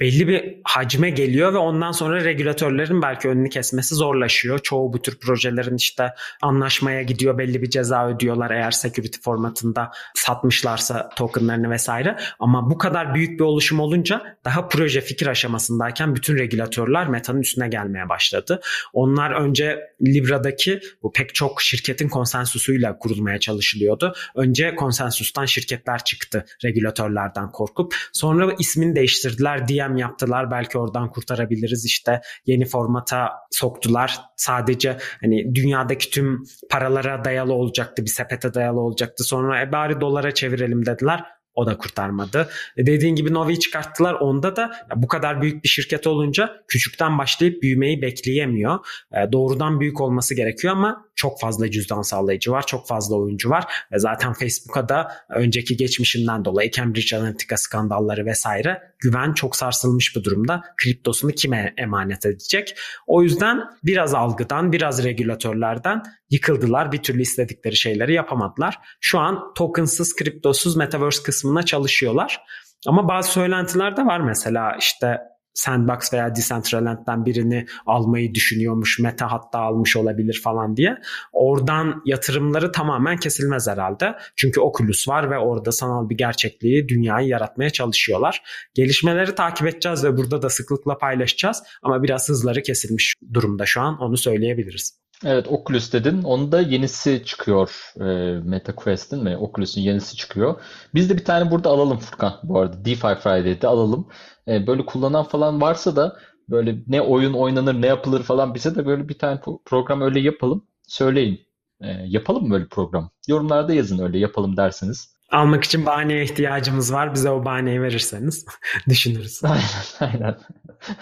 belli 0.00 0.28
bir 0.28 0.54
hacme 0.64 1.10
geliyor 1.10 1.54
ve 1.54 1.58
ondan 1.58 1.92
sonra 1.92 2.24
regülatörlerin 2.24 3.02
belki 3.02 3.28
önünü 3.28 3.48
kesmesi 3.48 3.94
zorlaşıyor. 3.94 4.58
Çoğu 4.58 4.92
bu 4.92 5.02
tür 5.02 5.18
projelerin 5.18 5.76
işte 5.76 6.14
anlaşmaya 6.42 7.02
gidiyor 7.02 7.38
belli 7.38 7.62
bir 7.62 7.70
ceza 7.70 8.08
ödüyorlar 8.08 8.50
eğer 8.50 8.70
security 8.70 9.18
formatında 9.22 9.90
satmışlarsa 10.14 11.08
tokenlarını 11.16 11.70
vesaire. 11.70 12.16
Ama 12.38 12.70
bu 12.70 12.78
kadar 12.78 13.14
büyük 13.14 13.40
bir 13.40 13.44
oluşum 13.44 13.80
olunca 13.80 14.36
daha 14.44 14.68
proje 14.68 15.00
fikir 15.00 15.26
aşamasındayken 15.26 16.14
bütün 16.14 16.38
regülatörler 16.38 17.08
Meta'nın 17.08 17.40
üstüne 17.40 17.68
gelmeye 17.68 18.08
başladı. 18.08 18.60
Onlar 18.92 19.30
önce 19.30 19.78
Libra'daki 20.02 20.80
bu 21.02 21.12
pek 21.12 21.34
çok 21.34 21.62
şirketin 21.62 22.08
konsensusuyla 22.08 22.98
kurulmaya 22.98 23.40
çalışılıyordu. 23.40 24.14
Önce 24.34 24.74
konsensustan 24.74 25.44
şirketler 25.44 26.04
çıktı 26.04 26.44
regülatörlerden 26.64 27.50
korkup. 27.50 27.94
Sonra 28.12 28.54
ismini 28.58 28.96
değiştirdiler 28.96 29.68
diye 29.68 29.81
EVM 29.82 29.96
yaptılar. 29.96 30.50
Belki 30.50 30.78
oradan 30.78 31.10
kurtarabiliriz. 31.10 31.84
İşte 31.84 32.20
yeni 32.46 32.64
formata 32.64 33.30
soktular. 33.50 34.20
Sadece 34.36 34.96
hani 35.20 35.54
dünyadaki 35.54 36.10
tüm 36.10 36.42
paralara 36.70 37.24
dayalı 37.24 37.52
olacaktı. 37.52 38.04
Bir 38.04 38.10
sepete 38.10 38.54
dayalı 38.54 38.80
olacaktı. 38.80 39.24
Sonra 39.24 39.62
e 39.62 39.72
bari 39.72 40.00
dolara 40.00 40.34
çevirelim 40.34 40.86
dediler. 40.86 41.24
O 41.54 41.66
da 41.66 41.78
kurtarmadı. 41.78 42.48
E 42.76 42.86
dediğin 42.86 43.14
gibi 43.14 43.34
Novi'yi 43.34 43.58
çıkarttılar. 43.58 44.14
Onda 44.14 44.56
da 44.56 44.72
bu 44.96 45.08
kadar 45.08 45.42
büyük 45.42 45.64
bir 45.64 45.68
şirket 45.68 46.06
olunca 46.06 46.62
küçükten 46.68 47.18
başlayıp 47.18 47.62
büyümeyi 47.62 48.02
bekleyemiyor. 48.02 48.78
E, 49.12 49.32
doğrudan 49.32 49.80
büyük 49.80 50.00
olması 50.00 50.34
gerekiyor 50.34 50.72
ama 50.72 51.06
çok 51.14 51.40
fazla 51.40 51.70
cüzdan 51.70 52.02
sağlayıcı 52.02 52.50
var, 52.50 52.66
çok 52.66 52.88
fazla 52.88 53.16
oyuncu 53.16 53.50
var 53.50 53.64
ve 53.92 53.98
zaten 53.98 54.32
Facebook'a 54.32 54.88
da 54.88 55.12
önceki 55.30 55.76
geçmişinden 55.76 56.44
dolayı 56.44 56.70
Cambridge 56.70 57.16
Analytica 57.16 57.56
skandalları 57.56 58.26
vesaire 58.26 58.82
güven 58.98 59.32
çok 59.32 59.56
sarsılmış 59.56 60.16
bir 60.16 60.24
durumda. 60.24 60.62
Kriptosunu 60.76 61.30
kime 61.32 61.74
emanet 61.76 62.26
edecek? 62.26 62.74
O 63.06 63.22
yüzden 63.22 63.60
biraz 63.84 64.14
algıdan, 64.14 64.72
biraz 64.72 65.04
regülatörlerden 65.04 66.02
yıkıldılar. 66.32 66.92
Bir 66.92 67.02
türlü 67.02 67.22
istedikleri 67.22 67.76
şeyleri 67.76 68.14
yapamadılar. 68.14 68.78
Şu 69.00 69.18
an 69.18 69.54
tokensız, 69.54 70.16
kriptosuz 70.16 70.76
metaverse 70.76 71.22
kısmına 71.22 71.62
çalışıyorlar. 71.62 72.40
Ama 72.86 73.08
bazı 73.08 73.32
söylentiler 73.32 73.96
de 73.96 74.06
var 74.06 74.20
mesela 74.20 74.76
işte 74.78 75.18
Sandbox 75.54 76.12
veya 76.12 76.36
Decentraland'den 76.36 77.26
birini 77.26 77.66
almayı 77.86 78.34
düşünüyormuş. 78.34 78.98
Meta 78.98 79.32
hatta 79.32 79.58
almış 79.58 79.96
olabilir 79.96 80.40
falan 80.44 80.76
diye. 80.76 80.96
Oradan 81.32 82.02
yatırımları 82.06 82.72
tamamen 82.72 83.16
kesilmez 83.16 83.68
herhalde. 83.68 84.14
Çünkü 84.36 84.60
Oculus 84.60 85.08
var 85.08 85.30
ve 85.30 85.38
orada 85.38 85.72
sanal 85.72 86.08
bir 86.08 86.16
gerçekliği, 86.16 86.88
dünyayı 86.88 87.28
yaratmaya 87.28 87.70
çalışıyorlar. 87.70 88.42
Gelişmeleri 88.74 89.34
takip 89.34 89.66
edeceğiz 89.66 90.04
ve 90.04 90.16
burada 90.16 90.42
da 90.42 90.50
sıklıkla 90.50 90.98
paylaşacağız. 90.98 91.62
Ama 91.82 92.02
biraz 92.02 92.28
hızları 92.28 92.62
kesilmiş 92.62 93.14
durumda 93.34 93.66
şu 93.66 93.80
an 93.80 93.98
onu 93.98 94.16
söyleyebiliriz. 94.16 95.01
Evet 95.24 95.48
Oculus 95.48 95.92
dedin. 95.92 96.22
Onun 96.22 96.52
da 96.52 96.60
yenisi 96.60 97.22
çıkıyor. 97.24 97.92
E, 98.00 98.04
Meta 98.44 98.74
Quest'in 98.74 99.22
mi? 99.24 99.36
Oculus'un 99.36 99.80
yenisi 99.80 100.16
çıkıyor. 100.16 100.60
Biz 100.94 101.10
de 101.10 101.16
bir 101.16 101.24
tane 101.24 101.50
burada 101.50 101.70
alalım 101.70 101.98
Furkan 101.98 102.40
bu 102.42 102.58
arada. 102.58 102.84
DeFi 102.84 103.14
Friday'de 103.14 103.66
alalım. 103.68 104.08
E, 104.48 104.66
böyle 104.66 104.86
kullanan 104.86 105.24
falan 105.24 105.60
varsa 105.60 105.96
da 105.96 106.16
böyle 106.48 106.76
ne 106.86 107.00
oyun 107.00 107.32
oynanır 107.32 107.82
ne 107.82 107.86
yapılır 107.86 108.22
falan 108.22 108.54
bize 108.54 108.74
de 108.74 108.86
böyle 108.86 109.08
bir 109.08 109.18
tane 109.18 109.40
program 109.64 110.00
öyle 110.00 110.20
yapalım. 110.20 110.66
Söyleyin. 110.88 111.40
E, 111.80 111.88
yapalım 111.88 112.44
mı 112.44 112.50
böyle 112.50 112.68
program? 112.68 113.10
Yorumlarda 113.28 113.74
yazın 113.74 113.98
öyle 113.98 114.18
yapalım 114.18 114.56
dersiniz. 114.56 115.12
Almak 115.30 115.64
için 115.64 115.86
bahaneye 115.86 116.24
ihtiyacımız 116.24 116.92
var. 116.92 117.14
Bize 117.14 117.30
o 117.30 117.44
bahaneyi 117.44 117.82
verirseniz 117.82 118.46
düşünürüz. 118.88 119.40
Aynen 119.44 119.64
aynen. 120.00 120.36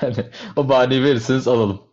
o 0.56 0.68
bahaneyi 0.68 1.04
verirseniz 1.04 1.48
alalım. 1.48 1.89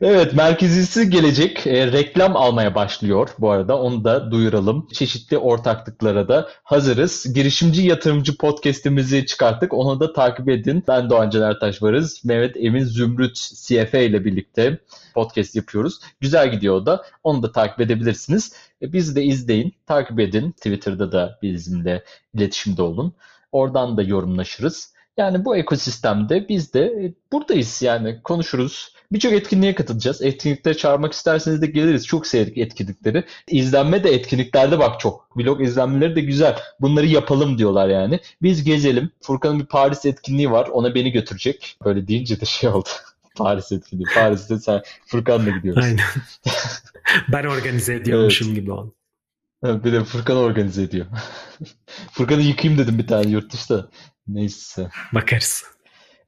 Evet, 0.00 0.34
merkezisi 0.34 1.10
gelecek 1.10 1.66
e, 1.66 1.92
reklam 1.92 2.36
almaya 2.36 2.74
başlıyor 2.74 3.28
bu 3.38 3.50
arada. 3.50 3.78
Onu 3.78 4.04
da 4.04 4.30
duyuralım. 4.30 4.88
Çeşitli 4.92 5.38
ortaklıklara 5.38 6.28
da 6.28 6.48
hazırız. 6.62 7.34
Girişimci 7.34 7.82
Yatırımcı 7.82 8.36
podcast'imizi 8.36 9.26
çıkarttık. 9.26 9.74
Onu 9.74 10.00
da 10.00 10.12
takip 10.12 10.48
edin. 10.48 10.84
Ben 10.88 11.10
Doğan 11.10 11.30
Caner 11.30 11.60
Taş 11.60 11.82
varız. 11.82 12.24
Mehmet 12.24 12.56
Emin 12.56 12.84
Zümrüt 12.84 13.36
CFA 13.36 13.98
ile 13.98 14.24
birlikte 14.24 14.78
podcast 15.14 15.56
yapıyoruz. 15.56 16.00
Güzel 16.20 16.50
gidiyor 16.50 16.86
da. 16.86 17.04
Onu 17.24 17.42
da 17.42 17.52
takip 17.52 17.80
edebilirsiniz. 17.80 18.52
E, 18.82 18.92
bizi 18.92 19.16
de 19.16 19.22
izleyin, 19.22 19.72
takip 19.86 20.20
edin. 20.20 20.50
Twitter'da 20.50 21.12
da 21.12 21.38
bizimle 21.42 22.04
iletişimde 22.34 22.82
olun. 22.82 23.12
Oradan 23.52 23.96
da 23.96 24.02
yorumlaşırız. 24.02 24.92
Yani 25.16 25.44
bu 25.44 25.56
ekosistemde 25.56 26.48
biz 26.48 26.74
de 26.74 26.80
e, 26.80 27.14
buradayız 27.32 27.82
yani 27.82 28.22
konuşuruz. 28.22 28.94
Birçok 29.12 29.32
etkinliğe 29.32 29.74
katılacağız. 29.74 30.22
Etkinliklere 30.22 30.76
çağırmak 30.76 31.12
isterseniz 31.12 31.62
de 31.62 31.66
geliriz. 31.66 32.06
Çok 32.06 32.26
sevdik 32.26 32.58
etkinlikleri. 32.58 33.24
İzlenme 33.48 34.04
de 34.04 34.10
etkinliklerde 34.10 34.78
bak 34.78 35.00
çok. 35.00 35.36
Vlog 35.36 35.62
izlenmeleri 35.62 36.16
de 36.16 36.20
güzel. 36.20 36.56
Bunları 36.80 37.06
yapalım 37.06 37.58
diyorlar 37.58 37.88
yani. 37.88 38.20
Biz 38.42 38.64
gezelim. 38.64 39.10
Furkan'ın 39.20 39.60
bir 39.60 39.66
Paris 39.66 40.06
etkinliği 40.06 40.50
var. 40.50 40.68
Ona 40.68 40.94
beni 40.94 41.12
götürecek. 41.12 41.76
Böyle 41.84 42.08
deyince 42.08 42.40
de 42.40 42.44
şey 42.44 42.70
oldu. 42.70 42.88
Paris 43.36 43.72
etkinliği. 43.72 44.06
Paris'te 44.14 44.58
sen 44.58 44.82
Furkan'la 45.06 45.50
gidiyoruz. 45.50 45.84
Aynen. 45.84 46.04
ben 47.32 47.44
organize 47.44 47.94
ediyormuşum 47.94 48.46
evet. 48.48 48.56
gibi 48.56 48.72
oldu. 48.72 48.94
Bir 49.64 49.92
de 49.92 50.04
Furkan 50.04 50.36
organize 50.36 50.82
ediyor. 50.82 51.06
Furkan'ı 52.12 52.42
yıkayayım 52.42 52.82
dedim 52.82 52.98
bir 52.98 53.06
tane 53.06 53.30
yurt 53.30 53.52
dışında. 53.52 53.88
Neyse. 54.34 54.90
Bakarız. 55.12 55.64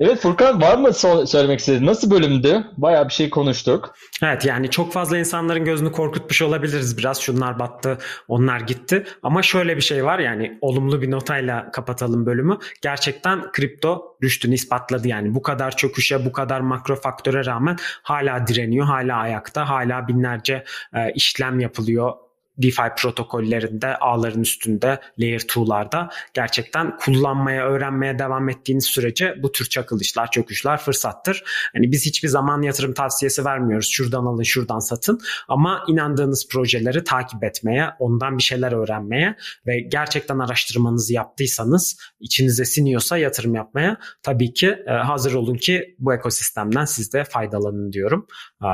Evet 0.01 0.19
Furkan 0.19 0.61
var 0.61 0.79
mı 0.79 0.93
söylemek 1.27 1.61
istediğin? 1.61 1.87
Nasıl 1.87 2.11
bölümdü? 2.11 2.65
Bayağı 2.77 3.09
bir 3.09 3.13
şey 3.13 3.31
konuştuk. 3.31 3.95
Evet 4.23 4.45
yani 4.45 4.71
çok 4.71 4.93
fazla 4.93 5.19
insanların 5.19 5.65
gözünü 5.65 5.93
korkutmuş 5.93 6.43
olabiliriz 6.43 6.99
biraz. 6.99 7.21
Şunlar 7.21 7.59
battı, 7.59 7.99
onlar 8.29 8.61
gitti. 8.61 9.05
Ama 9.23 9.43
şöyle 9.43 9.77
bir 9.77 9.83
şey 9.83 10.05
var 10.05 10.19
yani 10.19 10.59
olumlu 10.61 11.03
bir 11.03 11.11
notayla 11.11 11.71
kapatalım 11.71 12.27
bölümü. 12.27 12.59
Gerçekten 12.83 13.53
kripto 13.53 14.17
rüştünü 14.23 14.55
ispatladı 14.55 15.09
yani. 15.09 15.35
Bu 15.35 15.43
kadar 15.43 15.77
çöküşe, 15.77 16.25
bu 16.25 16.33
kadar 16.33 16.61
makro 16.61 16.97
faktöre 16.97 17.47
rağmen 17.47 17.77
hala 18.03 18.47
direniyor, 18.47 18.87
hala 18.87 19.17
ayakta, 19.17 19.69
hala 19.69 20.09
binlerce 20.09 20.65
e, 20.95 21.13
işlem 21.13 21.61
yapılıyor 21.61 22.13
DeFi 22.59 22.83
protokollerinde, 22.99 23.97
ağların 23.97 24.41
üstünde, 24.41 25.01
Layer 25.19 25.41
2'larda 25.41 26.13
gerçekten 26.35 26.97
kullanmaya, 26.97 27.67
öğrenmeye 27.67 28.19
devam 28.19 28.49
ettiğiniz 28.49 28.85
sürece 28.85 29.35
bu 29.43 29.53
tür 29.53 29.69
çakılışlar, 29.69 30.31
çöküşler 30.31 30.79
fırsattır. 30.79 31.45
Hani 31.73 31.93
biz 31.93 32.07
hiçbir 32.07 32.29
zaman 32.29 32.63
yatırım 32.63 32.95
tavsiyesi 32.95 33.45
vermiyoruz. 33.45 33.89
Şuradan 33.91 34.27
alın, 34.27 34.43
şuradan 34.43 34.79
satın. 34.79 35.21
Ama 35.49 35.85
inandığınız 35.89 36.49
projeleri 36.49 37.05
takip 37.05 37.45
etmeye, 37.45 37.89
ondan 37.99 38.39
bir 38.39 38.43
şeyler 38.43 38.73
öğrenmeye 38.73 39.37
ve 39.67 39.81
gerçekten 39.81 40.39
araştırmanızı 40.39 41.13
yaptıysanız, 41.13 41.99
içinize 42.21 42.65
siniyorsa 42.65 43.19
yatırım 43.19 43.55
yapmaya 43.55 43.97
tabii 44.23 44.53
ki 44.53 44.77
e, 44.87 44.91
hazır 44.91 45.35
olun 45.35 45.57
ki 45.57 45.97
bu 45.99 46.15
ekosistemden 46.15 46.85
siz 46.85 47.13
de 47.13 47.25
faydalanın 47.25 47.93
diyorum. 47.93 48.27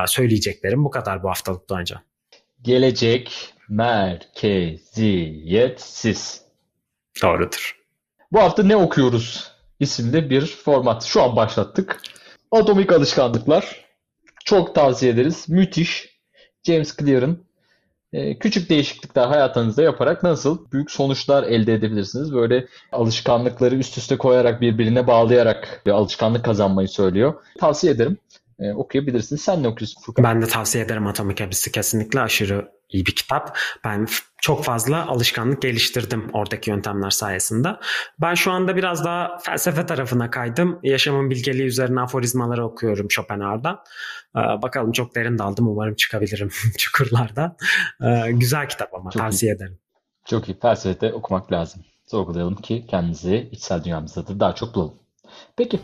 Söyleyeceklerim 0.07 0.85
bu 0.85 0.91
kadar 0.91 1.23
bu 1.23 1.29
haftalık 1.29 1.69
Doğancan. 1.69 2.01
Gelecek 2.63 3.55
merkeziyetsiz. 3.69 6.43
Doğrudur. 7.23 7.79
Bu 8.33 8.41
hafta 8.41 8.63
ne 8.63 8.77
okuyoruz 8.77 9.53
isimli 9.81 10.31
bir 10.31 10.47
format. 10.47 11.05
Şu 11.05 11.23
an 11.23 11.37
başlattık. 11.37 12.01
Atomik 12.51 12.93
alışkanlıklar. 12.93 13.85
Çok 14.45 14.75
tavsiye 14.75 15.13
ederiz. 15.13 15.49
Müthiş. 15.49 16.19
James 16.63 16.97
Clear'ın 16.97 17.49
e, 18.13 18.39
küçük 18.39 18.71
değişiklikler 18.71 19.27
hayatınızda 19.27 19.83
yaparak 19.83 20.23
nasıl 20.23 20.71
büyük 20.73 20.91
sonuçlar 20.91 21.43
elde 21.43 21.75
edebilirsiniz. 21.75 22.35
Böyle 22.35 22.67
alışkanlıkları 22.93 23.75
üst 23.75 23.99
üste 23.99 24.19
koyarak 24.19 24.61
birbirine 24.61 25.07
bağlayarak 25.07 25.83
bir 25.87 25.91
alışkanlık 25.91 26.45
kazanmayı 26.45 26.89
söylüyor. 26.89 27.35
Tavsiye 27.61 27.93
ederim. 27.93 28.19
E, 28.61 28.73
okuyabilirsiniz. 28.73 29.43
Sen 29.43 29.63
ne 29.63 29.69
okuyorsun 29.69 30.03
Furkan? 30.03 30.25
Ben 30.25 30.43
de 30.43 30.47
tavsiye 30.47 30.85
ederim 30.85 31.07
Atomik 31.07 31.41
Habits'i. 31.41 31.73
Kesinlikle 31.73 32.21
aşırı 32.21 32.78
iyi 32.89 33.07
bir 33.07 33.15
kitap. 33.15 33.59
Ben 33.85 34.07
çok 34.41 34.65
fazla 34.65 35.07
alışkanlık 35.07 35.63
geliştirdim 35.63 36.31
oradaki 36.33 36.71
yöntemler 36.71 37.11
sayesinde. 37.11 37.69
Ben 38.21 38.35
şu 38.35 38.53
anda 38.53 38.77
biraz 38.77 39.05
daha 39.05 39.39
felsefe 39.39 39.87
tarafına 39.87 40.31
kaydım. 40.31 40.81
Yaşamın 40.83 41.31
bilgeliği 41.31 41.67
üzerine 41.67 42.01
aforizmaları 42.01 42.65
okuyorum 42.67 43.11
Schopenhauer'dan. 43.11 43.81
Ee, 44.37 44.63
bakalım 44.63 44.93
çok 44.93 45.15
derin 45.15 45.39
daldım. 45.39 45.69
Umarım 45.69 45.95
çıkabilirim 45.95 46.51
çukurlarda. 46.79 47.57
Ee, 48.05 48.33
güzel 48.33 48.69
kitap 48.69 48.95
ama 48.95 49.11
çok 49.11 49.23
tavsiye 49.23 49.53
iyi. 49.53 49.57
ederim. 49.57 49.79
Çok 50.27 50.49
iyi. 50.49 50.61
Felsefede 50.61 51.13
okumak 51.13 51.53
lazım. 51.53 51.85
Sorgulayalım 52.07 52.57
ki 52.57 52.87
kendimizi 52.91 53.49
içsel 53.53 53.85
dünyamızda 53.85 54.27
da 54.27 54.41
daha 54.41 54.55
çok 54.55 54.75
bulalım. 54.75 54.95
Peki. 55.57 55.81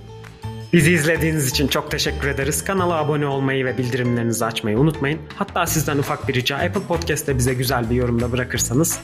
Bizi 0.75 0.93
izlediğiniz 0.93 1.51
için 1.51 1.69
çok 1.69 1.91
teşekkür 1.91 2.29
ederiz. 2.29 2.65
Kanala 2.65 2.95
abone 2.95 3.27
olmayı 3.27 3.65
ve 3.65 3.79
bildirimlerinizi 3.79 4.45
açmayı 4.45 4.79
unutmayın. 4.79 5.21
Hatta 5.37 5.67
sizden 5.67 5.99
ufak 5.99 6.29
bir 6.29 6.35
rica 6.35 6.57
Apple 6.57 6.81
Podcast'te 6.81 7.39
bize 7.39 7.55
güzel 7.55 7.91
bir 7.91 7.95
yorumda 7.95 8.33
bırakırsanız 8.33 8.99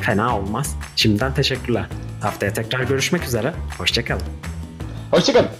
fena 0.00 0.38
olmaz. 0.38 0.76
Şimdiden 0.96 1.34
teşekkürler. 1.34 1.86
Haftaya 2.20 2.52
tekrar 2.52 2.84
görüşmek 2.84 3.24
üzere. 3.24 3.54
Hoşçakalın. 3.78 4.22
Hoşçakalın. 5.10 5.50